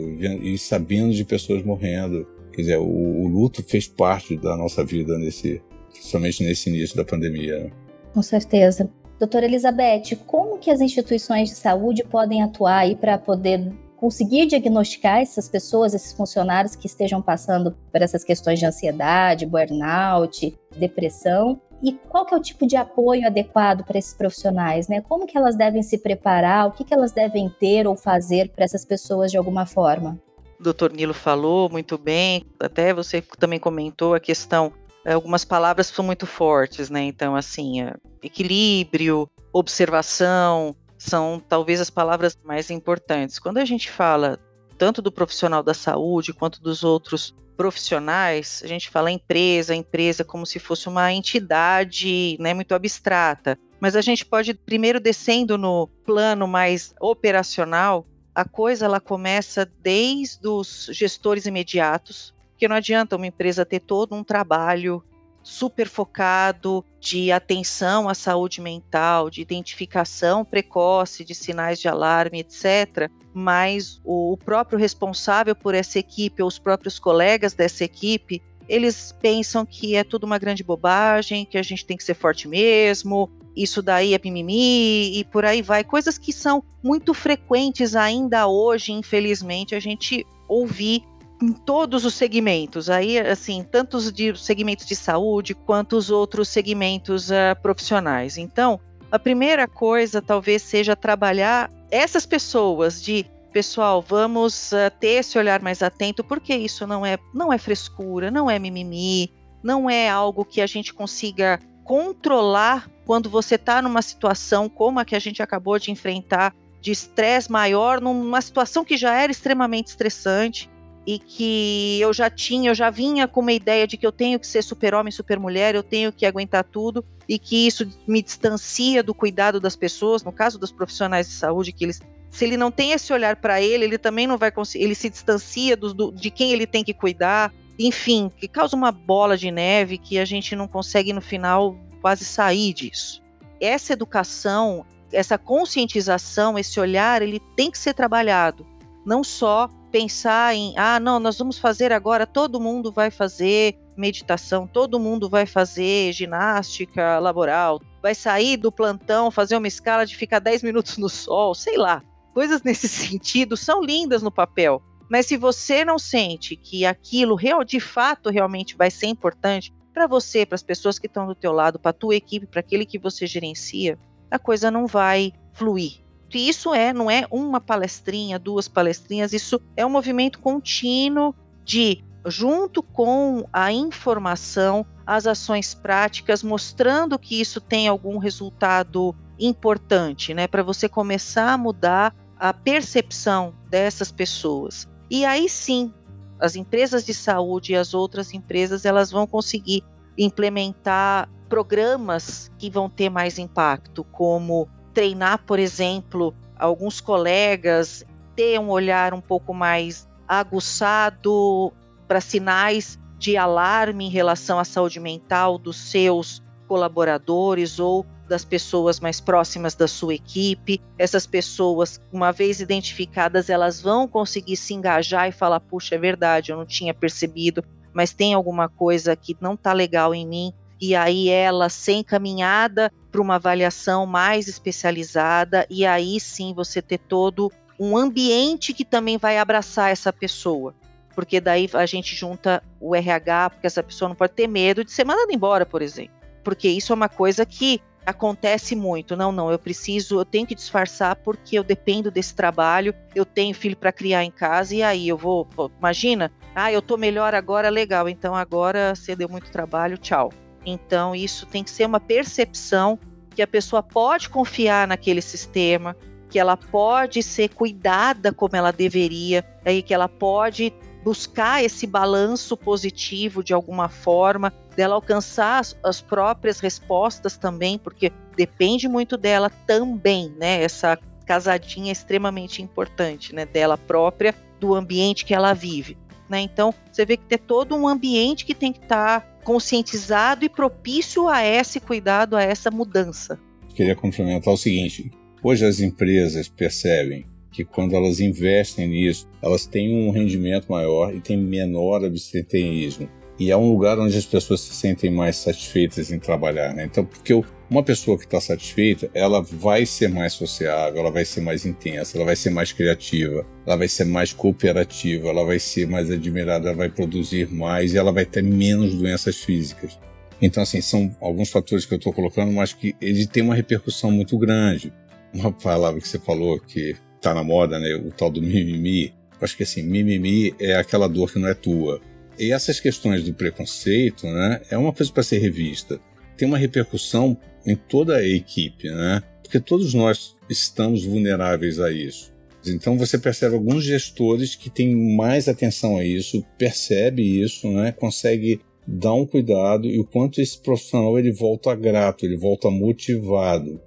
e 0.42 0.56
sabendo 0.58 1.12
de 1.12 1.24
pessoas 1.24 1.62
morrendo. 1.62 2.26
Quer 2.52 2.62
dizer, 2.62 2.78
o, 2.78 2.84
o 2.84 3.28
luto 3.28 3.62
fez 3.62 3.86
parte 3.86 4.36
da 4.36 4.56
nossa 4.56 4.84
vida 4.84 5.18
nesse, 5.18 5.62
principalmente 5.92 6.42
nesse 6.42 6.70
início 6.70 6.96
da 6.96 7.04
pandemia. 7.04 7.70
Com 8.12 8.22
certeza. 8.22 8.90
Doutora 9.18 9.44
Elizabeth, 9.44 10.16
como 10.26 10.58
que 10.58 10.70
as 10.70 10.80
instituições 10.80 11.50
de 11.50 11.56
saúde 11.56 12.02
podem 12.02 12.42
atuar 12.42 12.78
aí 12.78 12.96
para 12.96 13.18
poder 13.18 13.70
conseguir 14.00 14.46
diagnosticar 14.46 15.20
essas 15.20 15.46
pessoas, 15.46 15.92
esses 15.92 16.14
funcionários 16.14 16.74
que 16.74 16.86
estejam 16.86 17.20
passando 17.20 17.76
por 17.92 18.00
essas 18.00 18.24
questões 18.24 18.58
de 18.58 18.64
ansiedade, 18.64 19.44
burnout, 19.44 20.58
depressão, 20.74 21.60
e 21.82 21.92
qual 21.92 22.24
que 22.24 22.34
é 22.34 22.36
o 22.38 22.40
tipo 22.40 22.66
de 22.66 22.76
apoio 22.76 23.26
adequado 23.26 23.84
para 23.84 23.98
esses 23.98 24.14
profissionais, 24.14 24.88
né? 24.88 25.02
Como 25.02 25.26
que 25.26 25.36
elas 25.36 25.54
devem 25.54 25.82
se 25.82 25.98
preparar, 25.98 26.66
o 26.66 26.72
que, 26.72 26.82
que 26.82 26.94
elas 26.94 27.12
devem 27.12 27.50
ter 27.60 27.86
ou 27.86 27.94
fazer 27.94 28.50
para 28.50 28.64
essas 28.64 28.86
pessoas 28.86 29.30
de 29.30 29.36
alguma 29.36 29.66
forma? 29.66 30.18
O 30.58 30.62
doutor 30.62 30.92
Nilo 30.92 31.14
falou 31.14 31.68
muito 31.68 31.98
bem, 31.98 32.44
até 32.58 32.94
você 32.94 33.22
também 33.38 33.58
comentou 33.58 34.14
a 34.14 34.20
questão, 34.20 34.72
eh, 35.04 35.12
algumas 35.12 35.44
palavras 35.44 35.88
são 35.88 36.04
muito 36.04 36.26
fortes, 36.26 36.88
né? 36.88 37.02
Então, 37.02 37.36
assim, 37.36 37.82
eh, 37.82 37.94
equilíbrio, 38.22 39.28
observação, 39.52 40.74
são 41.00 41.42
talvez 41.48 41.80
as 41.80 41.88
palavras 41.88 42.38
mais 42.44 42.70
importantes. 42.70 43.38
Quando 43.38 43.56
a 43.56 43.64
gente 43.64 43.90
fala 43.90 44.38
tanto 44.76 45.00
do 45.00 45.10
profissional 45.10 45.62
da 45.62 45.72
saúde 45.72 46.34
quanto 46.34 46.60
dos 46.60 46.84
outros 46.84 47.34
profissionais, 47.56 48.60
a 48.62 48.66
gente 48.66 48.90
fala 48.90 49.10
empresa, 49.10 49.74
empresa 49.74 50.24
como 50.24 50.44
se 50.44 50.58
fosse 50.58 50.88
uma 50.88 51.10
entidade 51.12 52.36
né, 52.38 52.52
muito 52.52 52.74
abstrata. 52.74 53.58
Mas 53.80 53.96
a 53.96 54.02
gente 54.02 54.26
pode, 54.26 54.52
primeiro 54.52 55.00
descendo 55.00 55.56
no 55.56 55.86
plano 56.04 56.46
mais 56.46 56.94
operacional, 57.00 58.06
a 58.34 58.44
coisa 58.44 58.84
ela 58.84 59.00
começa 59.00 59.70
desde 59.82 60.46
os 60.46 60.90
gestores 60.92 61.46
imediatos, 61.46 62.34
porque 62.50 62.68
não 62.68 62.76
adianta 62.76 63.16
uma 63.16 63.26
empresa 63.26 63.64
ter 63.64 63.80
todo 63.80 64.14
um 64.14 64.22
trabalho 64.22 65.02
super 65.42 65.88
focado 65.88 66.84
de 67.00 67.32
atenção 67.32 68.08
à 68.08 68.14
saúde 68.14 68.60
mental, 68.60 69.30
de 69.30 69.40
identificação 69.40 70.44
precoce 70.44 71.24
de 71.24 71.34
sinais 71.34 71.78
de 71.78 71.88
alarme, 71.88 72.40
etc. 72.40 73.10
Mas 73.32 74.00
o 74.04 74.36
próprio 74.36 74.78
responsável 74.78 75.54
por 75.54 75.74
essa 75.74 75.98
equipe, 75.98 76.42
ou 76.42 76.48
os 76.48 76.58
próprios 76.58 76.98
colegas 76.98 77.54
dessa 77.54 77.84
equipe, 77.84 78.42
eles 78.68 79.14
pensam 79.20 79.66
que 79.66 79.96
é 79.96 80.04
tudo 80.04 80.24
uma 80.24 80.38
grande 80.38 80.62
bobagem, 80.62 81.44
que 81.44 81.58
a 81.58 81.62
gente 81.62 81.84
tem 81.84 81.96
que 81.96 82.04
ser 82.04 82.14
forte 82.14 82.46
mesmo, 82.46 83.28
isso 83.56 83.82
daí 83.82 84.14
é 84.14 84.20
mimimi 84.22 85.18
e 85.18 85.24
por 85.24 85.44
aí 85.44 85.60
vai. 85.60 85.82
Coisas 85.82 86.16
que 86.16 86.32
são 86.32 86.62
muito 86.82 87.12
frequentes 87.12 87.96
ainda 87.96 88.46
hoje, 88.46 88.92
infelizmente, 88.92 89.74
a 89.74 89.80
gente 89.80 90.24
ouvir 90.48 91.02
em 91.42 91.52
todos 91.52 92.04
os 92.04 92.14
segmentos, 92.14 92.90
aí 92.90 93.18
assim, 93.18 93.64
tanto 93.68 93.96
os 93.96 94.12
de 94.12 94.36
segmentos 94.38 94.86
de 94.86 94.94
saúde 94.94 95.54
quanto 95.54 95.96
os 95.96 96.10
outros 96.10 96.48
segmentos 96.48 97.30
uh, 97.30 97.60
profissionais. 97.62 98.36
Então, 98.36 98.78
a 99.10 99.18
primeira 99.18 99.66
coisa 99.66 100.20
talvez 100.20 100.62
seja 100.62 100.94
trabalhar 100.94 101.70
essas 101.90 102.26
pessoas 102.26 103.02
de 103.02 103.24
pessoal, 103.52 104.02
vamos 104.02 104.72
uh, 104.72 104.90
ter 105.00 105.20
esse 105.20 105.38
olhar 105.38 105.60
mais 105.62 105.82
atento, 105.82 106.22
porque 106.22 106.54
isso 106.54 106.86
não 106.86 107.04
é 107.04 107.18
não 107.34 107.52
é 107.52 107.58
frescura, 107.58 108.30
não 108.30 108.50
é 108.50 108.58
mimimi, 108.58 109.32
não 109.62 109.88
é 109.88 110.08
algo 110.08 110.44
que 110.44 110.60
a 110.60 110.66
gente 110.66 110.92
consiga 110.92 111.58
controlar 111.84 112.88
quando 113.04 113.28
você 113.28 113.56
está 113.56 113.82
numa 113.82 114.02
situação 114.02 114.68
como 114.68 115.00
a 115.00 115.04
que 115.04 115.16
a 115.16 115.18
gente 115.18 115.42
acabou 115.42 115.78
de 115.78 115.90
enfrentar 115.90 116.54
de 116.80 116.92
estresse 116.92 117.50
maior, 117.50 118.00
numa 118.00 118.40
situação 118.40 118.84
que 118.84 118.96
já 118.96 119.14
era 119.14 119.32
extremamente 119.32 119.88
estressante 119.88 120.70
e 121.10 121.18
que 121.18 121.98
eu 122.00 122.12
já 122.12 122.30
tinha, 122.30 122.70
eu 122.70 122.74
já 122.74 122.88
vinha 122.88 123.26
com 123.26 123.40
uma 123.40 123.52
ideia 123.52 123.84
de 123.84 123.96
que 123.96 124.06
eu 124.06 124.12
tenho 124.12 124.38
que 124.38 124.46
ser 124.46 124.62
super-homem, 124.62 125.10
super-mulher, 125.10 125.74
eu 125.74 125.82
tenho 125.82 126.12
que 126.12 126.24
aguentar 126.24 126.62
tudo 126.62 127.04
e 127.28 127.36
que 127.36 127.66
isso 127.66 127.84
me 128.06 128.22
distancia 128.22 129.02
do 129.02 129.12
cuidado 129.12 129.58
das 129.58 129.74
pessoas, 129.74 130.22
no 130.22 130.30
caso 130.30 130.56
dos 130.56 130.70
profissionais 130.70 131.26
de 131.26 131.34
saúde, 131.34 131.72
que 131.72 131.84
eles 131.84 132.00
se 132.30 132.44
ele 132.44 132.56
não 132.56 132.70
tem 132.70 132.92
esse 132.92 133.12
olhar 133.12 133.34
para 133.34 133.60
ele, 133.60 133.82
ele 133.82 133.98
também 133.98 134.24
não 134.24 134.38
vai 134.38 134.52
conseguir, 134.52 134.84
ele 134.84 134.94
se 134.94 135.10
distancia 135.10 135.76
do, 135.76 135.92
do, 135.92 136.12
de 136.12 136.30
quem 136.30 136.52
ele 136.52 136.64
tem 136.64 136.84
que 136.84 136.94
cuidar, 136.94 137.52
enfim, 137.76 138.30
que 138.36 138.46
causa 138.46 138.76
uma 138.76 138.92
bola 138.92 139.36
de 139.36 139.50
neve 139.50 139.98
que 139.98 140.16
a 140.16 140.24
gente 140.24 140.54
não 140.54 140.68
consegue 140.68 141.12
no 141.12 141.20
final 141.20 141.76
quase 142.00 142.24
sair 142.24 142.72
disso. 142.72 143.20
Essa 143.60 143.94
educação, 143.94 144.86
essa 145.12 145.36
conscientização, 145.36 146.56
esse 146.56 146.78
olhar, 146.78 147.20
ele 147.20 147.40
tem 147.56 147.68
que 147.68 147.78
ser 147.78 147.94
trabalhado, 147.94 148.64
não 149.04 149.24
só 149.24 149.68
pensar 149.90 150.54
em, 150.54 150.74
ah, 150.76 151.00
não, 151.00 151.18
nós 151.18 151.36
vamos 151.38 151.58
fazer 151.58 151.92
agora, 151.92 152.26
todo 152.26 152.60
mundo 152.60 152.92
vai 152.92 153.10
fazer 153.10 153.76
meditação, 153.96 154.66
todo 154.66 155.00
mundo 155.00 155.28
vai 155.28 155.46
fazer 155.46 156.12
ginástica 156.12 157.18
laboral, 157.18 157.80
vai 158.02 158.14
sair 158.14 158.56
do 158.56 158.72
plantão, 158.72 159.30
fazer 159.30 159.56
uma 159.56 159.68
escala 159.68 160.06
de 160.06 160.16
ficar 160.16 160.38
10 160.38 160.62
minutos 160.62 160.96
no 160.96 161.08
sol, 161.08 161.54
sei 161.54 161.76
lá. 161.76 162.02
Coisas 162.32 162.62
nesse 162.62 162.88
sentido 162.88 163.56
são 163.56 163.82
lindas 163.82 164.22
no 164.22 164.30
papel, 164.30 164.82
mas 165.10 165.26
se 165.26 165.36
você 165.36 165.84
não 165.84 165.98
sente 165.98 166.56
que 166.56 166.86
aquilo 166.86 167.34
real, 167.34 167.64
de 167.64 167.80
fato 167.80 168.30
realmente 168.30 168.76
vai 168.76 168.90
ser 168.90 169.06
importante 169.06 169.72
para 169.92 170.06
você, 170.06 170.46
para 170.46 170.54
as 170.54 170.62
pessoas 170.62 170.98
que 170.98 171.06
estão 171.06 171.26
do 171.26 171.34
teu 171.34 171.52
lado, 171.52 171.78
para 171.78 171.90
a 171.90 171.94
tua 171.94 172.14
equipe, 172.14 172.46
para 172.46 172.60
aquele 172.60 172.86
que 172.86 172.98
você 172.98 173.26
gerencia, 173.26 173.98
a 174.30 174.38
coisa 174.38 174.70
não 174.70 174.86
vai 174.86 175.32
fluir. 175.52 176.00
E 176.32 176.48
isso 176.48 176.72
é, 176.72 176.92
não 176.92 177.10
é 177.10 177.26
uma 177.30 177.60
palestrinha, 177.60 178.38
duas 178.38 178.68
palestrinhas, 178.68 179.32
isso 179.32 179.60
é 179.76 179.84
um 179.84 179.90
movimento 179.90 180.38
contínuo 180.38 181.34
de, 181.64 182.04
junto 182.26 182.82
com 182.82 183.44
a 183.52 183.72
informação, 183.72 184.86
as 185.06 185.26
ações 185.26 185.74
práticas, 185.74 186.42
mostrando 186.42 187.18
que 187.18 187.40
isso 187.40 187.60
tem 187.60 187.88
algum 187.88 188.18
resultado 188.18 189.14
importante, 189.38 190.34
né, 190.34 190.46
para 190.46 190.62
você 190.62 190.88
começar 190.88 191.52
a 191.52 191.58
mudar 191.58 192.14
a 192.38 192.52
percepção 192.52 193.54
dessas 193.68 194.12
pessoas. 194.12 194.88
E 195.10 195.24
aí 195.24 195.48
sim, 195.48 195.92
as 196.38 196.56
empresas 196.56 197.04
de 197.04 197.12
saúde 197.12 197.72
e 197.72 197.76
as 197.76 197.92
outras 197.92 198.32
empresas, 198.32 198.84
elas 198.84 199.10
vão 199.10 199.26
conseguir 199.26 199.84
implementar 200.16 201.28
programas 201.48 202.50
que 202.58 202.70
vão 202.70 202.88
ter 202.88 203.10
mais 203.10 203.38
impacto, 203.38 204.04
como 204.04 204.68
treinar, 204.92 205.44
por 205.46 205.58
exemplo, 205.58 206.34
alguns 206.56 207.00
colegas, 207.00 208.04
ter 208.36 208.58
um 208.58 208.70
olhar 208.70 209.14
um 209.14 209.20
pouco 209.20 209.52
mais 209.52 210.08
aguçado 210.26 211.72
para 212.06 212.20
sinais 212.20 212.98
de 213.18 213.36
alarme 213.36 214.06
em 214.06 214.10
relação 214.10 214.58
à 214.58 214.64
saúde 214.64 214.98
mental 214.98 215.58
dos 215.58 215.76
seus 215.76 216.42
colaboradores 216.66 217.78
ou 217.78 218.06
das 218.28 218.44
pessoas 218.44 219.00
mais 219.00 219.20
próximas 219.20 219.74
da 219.74 219.88
sua 219.88 220.14
equipe. 220.14 220.80
Essas 220.96 221.26
pessoas, 221.26 222.00
uma 222.12 222.30
vez 222.30 222.60
identificadas, 222.60 223.50
elas 223.50 223.82
vão 223.82 224.06
conseguir 224.06 224.56
se 224.56 224.72
engajar 224.72 225.28
e 225.28 225.32
falar: 225.32 225.58
puxa, 225.58 225.96
é 225.96 225.98
verdade, 225.98 226.52
eu 226.52 226.56
não 226.56 226.64
tinha 226.64 226.94
percebido, 226.94 227.62
mas 227.92 228.12
tem 228.12 228.32
alguma 228.32 228.68
coisa 228.68 229.16
que 229.16 229.36
não 229.40 229.54
está 229.54 229.72
legal 229.72 230.14
em 230.14 230.26
mim. 230.26 230.54
E 230.80 230.94
aí 230.94 231.28
ela 231.28 231.68
ser 231.68 231.92
encaminhada 231.92 232.90
para 233.10 233.20
uma 233.20 233.34
avaliação 233.34 234.06
mais 234.06 234.48
especializada, 234.48 235.66
e 235.68 235.84
aí 235.84 236.18
sim 236.18 236.54
você 236.54 236.80
ter 236.80 236.98
todo 236.98 237.52
um 237.78 237.96
ambiente 237.96 238.72
que 238.72 238.84
também 238.84 239.18
vai 239.18 239.38
abraçar 239.38 239.90
essa 239.90 240.12
pessoa. 240.12 240.74
Porque 241.14 241.40
daí 241.40 241.68
a 241.74 241.86
gente 241.86 242.14
junta 242.14 242.62
o 242.80 242.94
RH, 242.94 243.50
porque 243.50 243.66
essa 243.66 243.82
pessoa 243.82 244.08
não 244.08 244.16
pode 244.16 244.32
ter 244.32 244.46
medo 244.46 244.84
de 244.84 244.92
ser 244.92 245.04
mandada 245.04 245.32
embora, 245.32 245.66
por 245.66 245.82
exemplo. 245.82 246.14
Porque 246.42 246.68
isso 246.68 246.92
é 246.92 246.96
uma 246.96 247.08
coisa 247.08 247.44
que 247.44 247.80
acontece 248.06 248.74
muito. 248.74 249.16
Não, 249.16 249.32
não, 249.32 249.50
eu 249.50 249.58
preciso, 249.58 250.20
eu 250.20 250.24
tenho 250.24 250.46
que 250.46 250.54
disfarçar 250.54 251.16
porque 251.16 251.58
eu 251.58 251.64
dependo 251.64 252.10
desse 252.10 252.34
trabalho, 252.34 252.94
eu 253.14 253.24
tenho 253.24 253.54
filho 253.54 253.76
para 253.76 253.92
criar 253.92 254.24
em 254.24 254.30
casa 254.30 254.74
e 254.74 254.82
aí 254.82 255.08
eu 255.08 255.16
vou, 255.16 255.44
pô, 255.44 255.70
imagina, 255.78 256.30
ah, 256.54 256.72
eu 256.72 256.80
tô 256.80 256.96
melhor 256.96 257.34
agora, 257.34 257.68
legal, 257.68 258.08
então 258.08 258.34
agora 258.34 258.94
você 258.94 259.14
deu 259.14 259.28
muito 259.28 259.50
trabalho, 259.50 259.98
tchau. 259.98 260.30
Então 260.64 261.14
isso 261.14 261.46
tem 261.46 261.64
que 261.64 261.70
ser 261.70 261.86
uma 261.86 262.00
percepção 262.00 262.98
que 263.34 263.42
a 263.42 263.46
pessoa 263.46 263.82
pode 263.82 264.28
confiar 264.28 264.86
naquele 264.86 265.22
sistema, 265.22 265.96
que 266.28 266.38
ela 266.38 266.56
pode 266.56 267.22
ser 267.22 267.48
cuidada 267.48 268.32
como 268.32 268.56
ela 268.56 268.72
deveria, 268.72 269.44
aí 269.64 269.82
que 269.82 269.94
ela 269.94 270.08
pode 270.08 270.72
buscar 271.02 271.64
esse 271.64 271.86
balanço 271.86 272.56
positivo 272.56 273.42
de 273.42 273.54
alguma 273.54 273.88
forma, 273.88 274.52
dela 274.76 274.94
alcançar 274.94 275.58
as, 275.58 275.76
as, 275.82 276.00
próprias 276.00 276.60
respostas 276.60 277.36
também, 277.36 277.78
porque 277.78 278.12
depende 278.36 278.86
muito 278.88 279.16
dela 279.16 279.50
também, 279.66 280.32
né? 280.38 280.62
Essa 280.62 280.98
casadinha 281.24 281.90
é 281.90 281.92
extremamente 281.92 282.62
importante, 282.62 283.34
né? 283.34 283.46
Dela 283.46 283.78
própria, 283.78 284.34
do 284.58 284.74
ambiente 284.74 285.24
que 285.24 285.34
ela 285.34 285.54
vive. 285.54 285.96
Né? 286.28 286.40
Então, 286.40 286.72
você 286.92 287.04
vê 287.04 287.16
que 287.16 287.24
tem 287.24 287.38
todo 287.38 287.74
um 287.74 287.88
ambiente 287.88 288.44
que 288.44 288.54
tem 288.54 288.72
que 288.72 288.78
estar 288.78 289.20
tá 289.20 289.26
conscientizado 289.44 290.44
e 290.44 290.48
propício 290.48 291.28
a 291.28 291.44
esse 291.44 291.80
cuidado, 291.80 292.36
a 292.36 292.42
essa 292.42 292.70
mudança. 292.70 293.38
Queria 293.74 293.96
complementar 293.96 294.52
o 294.52 294.56
seguinte: 294.56 295.10
hoje 295.42 295.64
as 295.64 295.80
empresas 295.80 296.48
percebem 296.48 297.26
que 297.50 297.64
quando 297.64 297.94
elas 297.94 298.20
investem 298.20 298.88
nisso, 298.88 299.28
elas 299.42 299.66
têm 299.66 299.94
um 299.94 300.10
rendimento 300.10 300.70
maior 300.70 301.14
e 301.14 301.20
têm 301.20 301.36
menor 301.36 302.04
abstenteísmo. 302.04 303.08
E 303.40 303.50
é 303.50 303.56
um 303.56 303.72
lugar 303.72 303.98
onde 303.98 304.18
as 304.18 304.26
pessoas 304.26 304.60
se 304.60 304.74
sentem 304.74 305.10
mais 305.10 305.36
satisfeitas 305.36 306.12
em 306.12 306.18
trabalhar. 306.18 306.74
Né? 306.74 306.84
Então, 306.84 307.06
porque 307.06 307.32
uma 307.70 307.82
pessoa 307.82 308.18
que 308.18 308.24
está 308.24 308.38
satisfeita, 308.38 309.10
ela 309.14 309.40
vai 309.40 309.86
ser 309.86 310.10
mais 310.10 310.34
sociável, 310.34 311.00
ela 311.00 311.10
vai 311.10 311.24
ser 311.24 311.40
mais 311.40 311.64
intensa, 311.64 312.18
ela 312.18 312.26
vai 312.26 312.36
ser 312.36 312.50
mais 312.50 312.70
criativa, 312.70 313.46
ela 313.66 313.78
vai 313.78 313.88
ser 313.88 314.04
mais 314.04 314.34
cooperativa, 314.34 315.30
ela 315.30 315.42
vai 315.42 315.58
ser 315.58 315.88
mais 315.88 316.10
admirada, 316.10 316.68
ela 316.68 316.76
vai 316.76 316.90
produzir 316.90 317.50
mais 317.50 317.94
e 317.94 317.96
ela 317.96 318.12
vai 318.12 318.26
ter 318.26 318.42
menos 318.42 318.94
doenças 318.94 319.36
físicas. 319.36 319.98
Então, 320.42 320.62
assim, 320.62 320.82
são 320.82 321.10
alguns 321.18 321.48
fatores 321.48 321.86
que 321.86 321.94
eu 321.94 321.98
estou 321.98 322.12
colocando, 322.12 322.52
mas 322.52 322.74
que 322.74 322.94
ele 323.00 323.26
tem 323.26 323.42
uma 323.42 323.54
repercussão 323.54 324.10
muito 324.10 324.36
grande. 324.36 324.92
Uma 325.32 325.50
palavra 325.50 325.98
que 325.98 326.08
você 326.08 326.18
falou 326.18 326.60
que 326.60 326.94
está 327.16 327.32
na 327.32 327.42
moda, 327.42 327.78
né? 327.78 327.94
O 327.94 328.10
tal 328.10 328.30
do 328.30 328.42
mimimi. 328.42 329.14
Eu 329.32 329.44
acho 329.44 329.56
que 329.56 329.62
assim, 329.62 329.82
mimimi 329.82 330.54
é 330.58 330.76
aquela 330.76 331.08
dor 331.08 331.32
que 331.32 331.38
não 331.38 331.48
é 331.48 331.54
tua. 331.54 332.00
E 332.40 332.52
essas 332.52 332.80
questões 332.80 333.22
do 333.22 333.34
preconceito, 333.34 334.26
né, 334.26 334.62
é 334.70 334.78
uma 334.78 334.94
coisa 334.94 335.12
para 335.12 335.22
ser 335.22 335.40
revista. 335.40 336.00
Tem 336.38 336.48
uma 336.48 336.56
repercussão 336.56 337.36
em 337.66 337.76
toda 337.76 338.16
a 338.16 338.26
equipe, 338.26 338.88
né? 338.88 339.22
Porque 339.42 339.60
todos 339.60 339.92
nós 339.92 340.34
estamos 340.48 341.04
vulneráveis 341.04 341.78
a 341.78 341.92
isso. 341.92 342.32
Então 342.66 342.96
você 342.96 343.18
percebe 343.18 343.54
alguns 343.54 343.84
gestores 343.84 344.54
que 344.54 344.70
têm 344.70 344.96
mais 345.14 345.48
atenção 345.48 345.98
a 345.98 346.04
isso, 346.04 346.42
percebe 346.56 347.22
isso, 347.42 347.68
né? 347.68 347.92
Consegue 347.92 348.62
dar 348.86 349.12
um 349.12 349.26
cuidado 349.26 349.86
e 349.86 350.00
o 350.00 350.04
quanto 350.06 350.40
esse 350.40 350.58
profissional 350.62 351.18
ele 351.18 351.32
volta 351.32 351.74
grato, 351.74 352.24
ele 352.24 352.38
volta 352.38 352.70
motivado. 352.70 353.78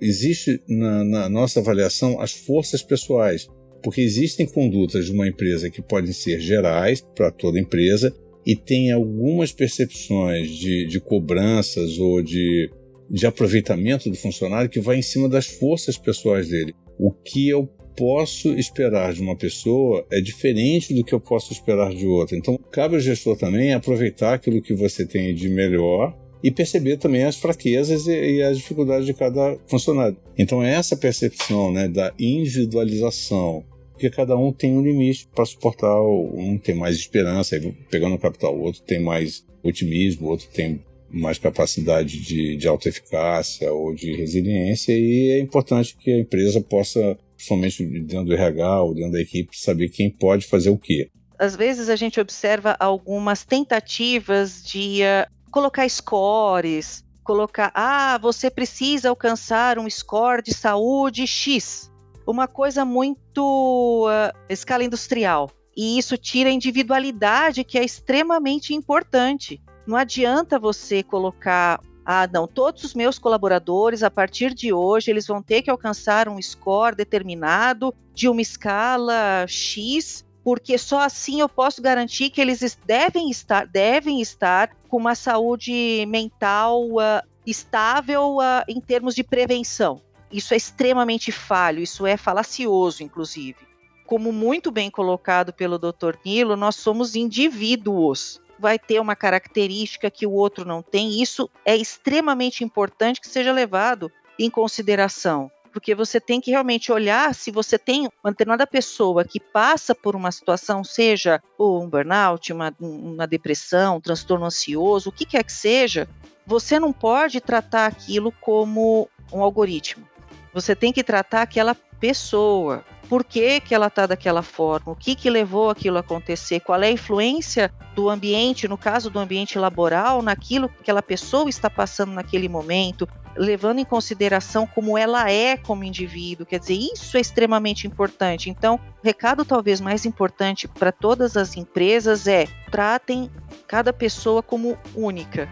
Existe 0.00 0.62
na, 0.68 1.02
na 1.02 1.28
nossa 1.28 1.58
avaliação 1.58 2.20
as 2.20 2.30
forças 2.30 2.80
pessoais 2.80 3.48
porque 3.82 4.00
existem 4.00 4.46
condutas 4.46 5.06
de 5.06 5.12
uma 5.12 5.28
empresa 5.28 5.70
que 5.70 5.82
podem 5.82 6.12
ser 6.12 6.40
gerais 6.40 7.00
para 7.14 7.30
toda 7.30 7.60
empresa 7.60 8.14
e 8.46 8.56
tem 8.56 8.92
algumas 8.92 9.52
percepções 9.52 10.50
de, 10.50 10.86
de 10.86 11.00
cobranças 11.00 11.98
ou 11.98 12.22
de, 12.22 12.70
de 13.10 13.26
aproveitamento 13.26 14.08
do 14.08 14.16
funcionário 14.16 14.70
que 14.70 14.80
vai 14.80 14.96
em 14.96 15.02
cima 15.02 15.28
das 15.28 15.46
forças 15.46 15.98
pessoais 15.98 16.48
dele. 16.48 16.74
O 16.98 17.12
que 17.12 17.48
eu 17.48 17.66
posso 17.96 18.50
esperar 18.54 19.12
de 19.12 19.20
uma 19.20 19.36
pessoa 19.36 20.06
é 20.10 20.20
diferente 20.20 20.94
do 20.94 21.04
que 21.04 21.12
eu 21.12 21.20
posso 21.20 21.52
esperar 21.52 21.92
de 21.92 22.06
outra. 22.06 22.36
Então, 22.36 22.56
cabe 22.70 22.94
ao 22.94 23.00
gestor 23.00 23.36
também 23.36 23.74
aproveitar 23.74 24.34
aquilo 24.34 24.62
que 24.62 24.72
você 24.72 25.04
tem 25.04 25.34
de 25.34 25.48
melhor 25.48 26.16
e 26.42 26.50
perceber 26.50 26.96
também 26.96 27.24
as 27.24 27.36
fraquezas 27.36 28.06
e, 28.06 28.36
e, 28.36 28.42
as 28.42 28.58
dificuldades 28.58 29.06
de 29.06 29.14
cada 29.14 29.56
funcionário. 29.66 30.16
Então, 30.36 30.62
é 30.62 30.74
essa 30.74 30.96
percepção 30.96 31.72
né, 31.72 31.88
da 31.88 32.12
individualização, 32.18 33.64
porque 33.92 34.10
cada 34.10 34.36
um 34.36 34.52
tem 34.52 34.72
um 34.72 34.82
limite 34.82 35.28
para 35.34 35.44
suportar, 35.44 36.00
um 36.00 36.58
tem 36.58 36.74
mais 36.74 36.96
esperança, 36.96 37.60
pegando 37.90 38.14
o 38.14 38.18
capital, 38.18 38.56
o 38.56 38.62
outro 38.62 38.82
tem 38.82 39.00
mais 39.00 39.44
otimismo, 39.62 40.26
o 40.26 40.30
outro 40.30 40.48
tem 40.52 40.80
mais 41.10 41.38
capacidade 41.38 42.20
de, 42.20 42.56
de 42.56 42.68
autoeficácia 42.68 43.72
ou 43.72 43.94
de 43.94 44.14
resiliência, 44.14 44.92
e 44.92 45.30
é 45.30 45.40
importante 45.40 45.96
que 45.98 46.12
a 46.12 46.18
empresa 46.18 46.60
possa, 46.60 47.18
principalmente 47.34 47.84
dentro 47.84 48.26
do 48.26 48.34
RH 48.34 48.82
ou 48.82 48.94
dentro 48.94 49.12
da 49.12 49.20
equipe, 49.20 49.58
saber 49.58 49.88
quem 49.88 50.10
pode 50.10 50.46
fazer 50.46 50.70
o 50.70 50.78
quê. 50.78 51.08
Às 51.38 51.56
vezes 51.56 51.88
a 51.88 51.96
gente 51.96 52.20
observa 52.20 52.76
algumas 52.78 53.44
tentativas 53.44 54.62
de 54.64 55.00
colocar 55.48 55.88
scores, 55.88 57.04
colocar, 57.24 57.70
ah, 57.74 58.18
você 58.18 58.50
precisa 58.50 59.10
alcançar 59.10 59.78
um 59.78 59.88
score 59.88 60.42
de 60.42 60.54
saúde 60.54 61.26
X. 61.26 61.90
Uma 62.26 62.46
coisa 62.46 62.84
muito 62.84 64.06
uh, 64.06 64.36
escala 64.48 64.84
industrial. 64.84 65.50
E 65.76 65.98
isso 65.98 66.16
tira 66.16 66.50
a 66.50 66.52
individualidade, 66.52 67.64
que 67.64 67.78
é 67.78 67.84
extremamente 67.84 68.74
importante. 68.74 69.60
Não 69.86 69.96
adianta 69.96 70.58
você 70.58 71.02
colocar 71.02 71.80
ah, 72.10 72.26
não, 72.32 72.46
todos 72.46 72.84
os 72.84 72.94
meus 72.94 73.18
colaboradores, 73.18 74.02
a 74.02 74.10
partir 74.10 74.54
de 74.54 74.72
hoje, 74.72 75.10
eles 75.10 75.26
vão 75.26 75.42
ter 75.42 75.60
que 75.60 75.70
alcançar 75.70 76.26
um 76.26 76.40
score 76.40 76.96
determinado 76.96 77.94
de 78.14 78.30
uma 78.30 78.40
escala 78.40 79.44
X 79.46 80.24
porque 80.42 80.78
só 80.78 81.00
assim 81.00 81.40
eu 81.40 81.48
posso 81.48 81.82
garantir 81.82 82.30
que 82.30 82.40
eles 82.40 82.78
devem 82.86 83.30
estar, 83.30 83.66
devem 83.66 84.20
estar 84.20 84.70
com 84.88 84.96
uma 84.96 85.14
saúde 85.14 86.04
mental 86.06 86.84
uh, 86.84 87.26
estável 87.46 88.36
uh, 88.36 88.64
em 88.68 88.80
termos 88.80 89.14
de 89.14 89.22
prevenção. 89.22 90.00
Isso 90.30 90.54
é 90.54 90.56
extremamente 90.56 91.32
falho, 91.32 91.80
isso 91.80 92.06
é 92.06 92.16
falacioso, 92.16 93.02
inclusive. 93.02 93.58
Como 94.06 94.32
muito 94.32 94.70
bem 94.70 94.90
colocado 94.90 95.52
pelo 95.52 95.78
Dr. 95.78 96.16
Nilo, 96.24 96.56
nós 96.56 96.76
somos 96.76 97.14
indivíduos. 97.14 98.40
Vai 98.58 98.78
ter 98.78 99.00
uma 99.00 99.14
característica 99.14 100.10
que 100.10 100.26
o 100.26 100.32
outro 100.32 100.64
não 100.64 100.82
tem, 100.82 101.22
isso 101.22 101.48
é 101.64 101.76
extremamente 101.76 102.64
importante 102.64 103.20
que 103.20 103.28
seja 103.28 103.52
levado 103.52 104.10
em 104.38 104.50
consideração 104.50 105.50
porque 105.78 105.94
você 105.94 106.20
tem 106.20 106.40
que 106.40 106.50
realmente 106.50 106.90
olhar 106.90 107.32
se 107.32 107.52
você 107.52 107.78
tem 107.78 108.10
uma 108.24 108.32
determinada 108.32 108.66
pessoa 108.66 109.24
que 109.24 109.38
passa 109.38 109.94
por 109.94 110.16
uma 110.16 110.32
situação, 110.32 110.82
seja 110.82 111.40
um 111.56 111.88
burnout, 111.88 112.52
uma, 112.52 112.74
uma 112.80 113.28
depressão, 113.28 113.98
um 113.98 114.00
transtorno 114.00 114.44
ansioso, 114.44 115.08
o 115.08 115.12
que 115.12 115.24
quer 115.24 115.44
que 115.44 115.52
seja, 115.52 116.08
você 116.44 116.80
não 116.80 116.92
pode 116.92 117.40
tratar 117.40 117.86
aquilo 117.86 118.32
como 118.40 119.08
um 119.32 119.40
algoritmo. 119.40 120.04
Você 120.52 120.74
tem 120.74 120.92
que 120.92 121.04
tratar 121.04 121.42
aquela 121.42 121.76
pessoa. 122.00 122.84
Por 123.08 123.24
que, 123.24 123.60
que 123.60 123.74
ela 123.74 123.86
está 123.86 124.06
daquela 124.06 124.42
forma? 124.42 124.92
O 124.92 124.96
que, 124.96 125.14
que 125.14 125.30
levou 125.30 125.70
aquilo 125.70 125.96
a 125.96 126.00
acontecer? 126.00 126.60
Qual 126.60 126.82
é 126.82 126.88
a 126.88 126.92
influência 126.92 127.72
do 127.94 128.10
ambiente, 128.10 128.68
no 128.68 128.76
caso 128.76 129.08
do 129.08 129.18
ambiente 129.18 129.58
laboral, 129.58 130.20
naquilo 130.20 130.68
que 130.68 130.80
aquela 130.80 131.02
pessoa 131.02 131.48
está 131.48 131.70
passando 131.70 132.12
naquele 132.12 132.48
momento? 132.48 133.08
levando 133.36 133.78
em 133.78 133.84
consideração 133.84 134.66
como 134.66 134.98
ela 134.98 135.30
é 135.30 135.56
como 135.56 135.84
indivíduo. 135.84 136.44
Quer 136.44 136.58
dizer, 136.58 136.74
isso 136.74 137.16
é 137.16 137.20
extremamente 137.20 137.86
importante. 137.86 138.50
Então, 138.50 138.80
o 139.00 139.06
recado 139.06 139.44
talvez 139.44 139.80
mais 139.80 140.04
importante 140.04 140.66
para 140.66 140.90
todas 140.90 141.36
as 141.36 141.56
empresas 141.56 142.26
é 142.26 142.48
tratem 142.70 143.30
cada 143.66 143.92
pessoa 143.92 144.42
como 144.42 144.76
única. 144.94 145.48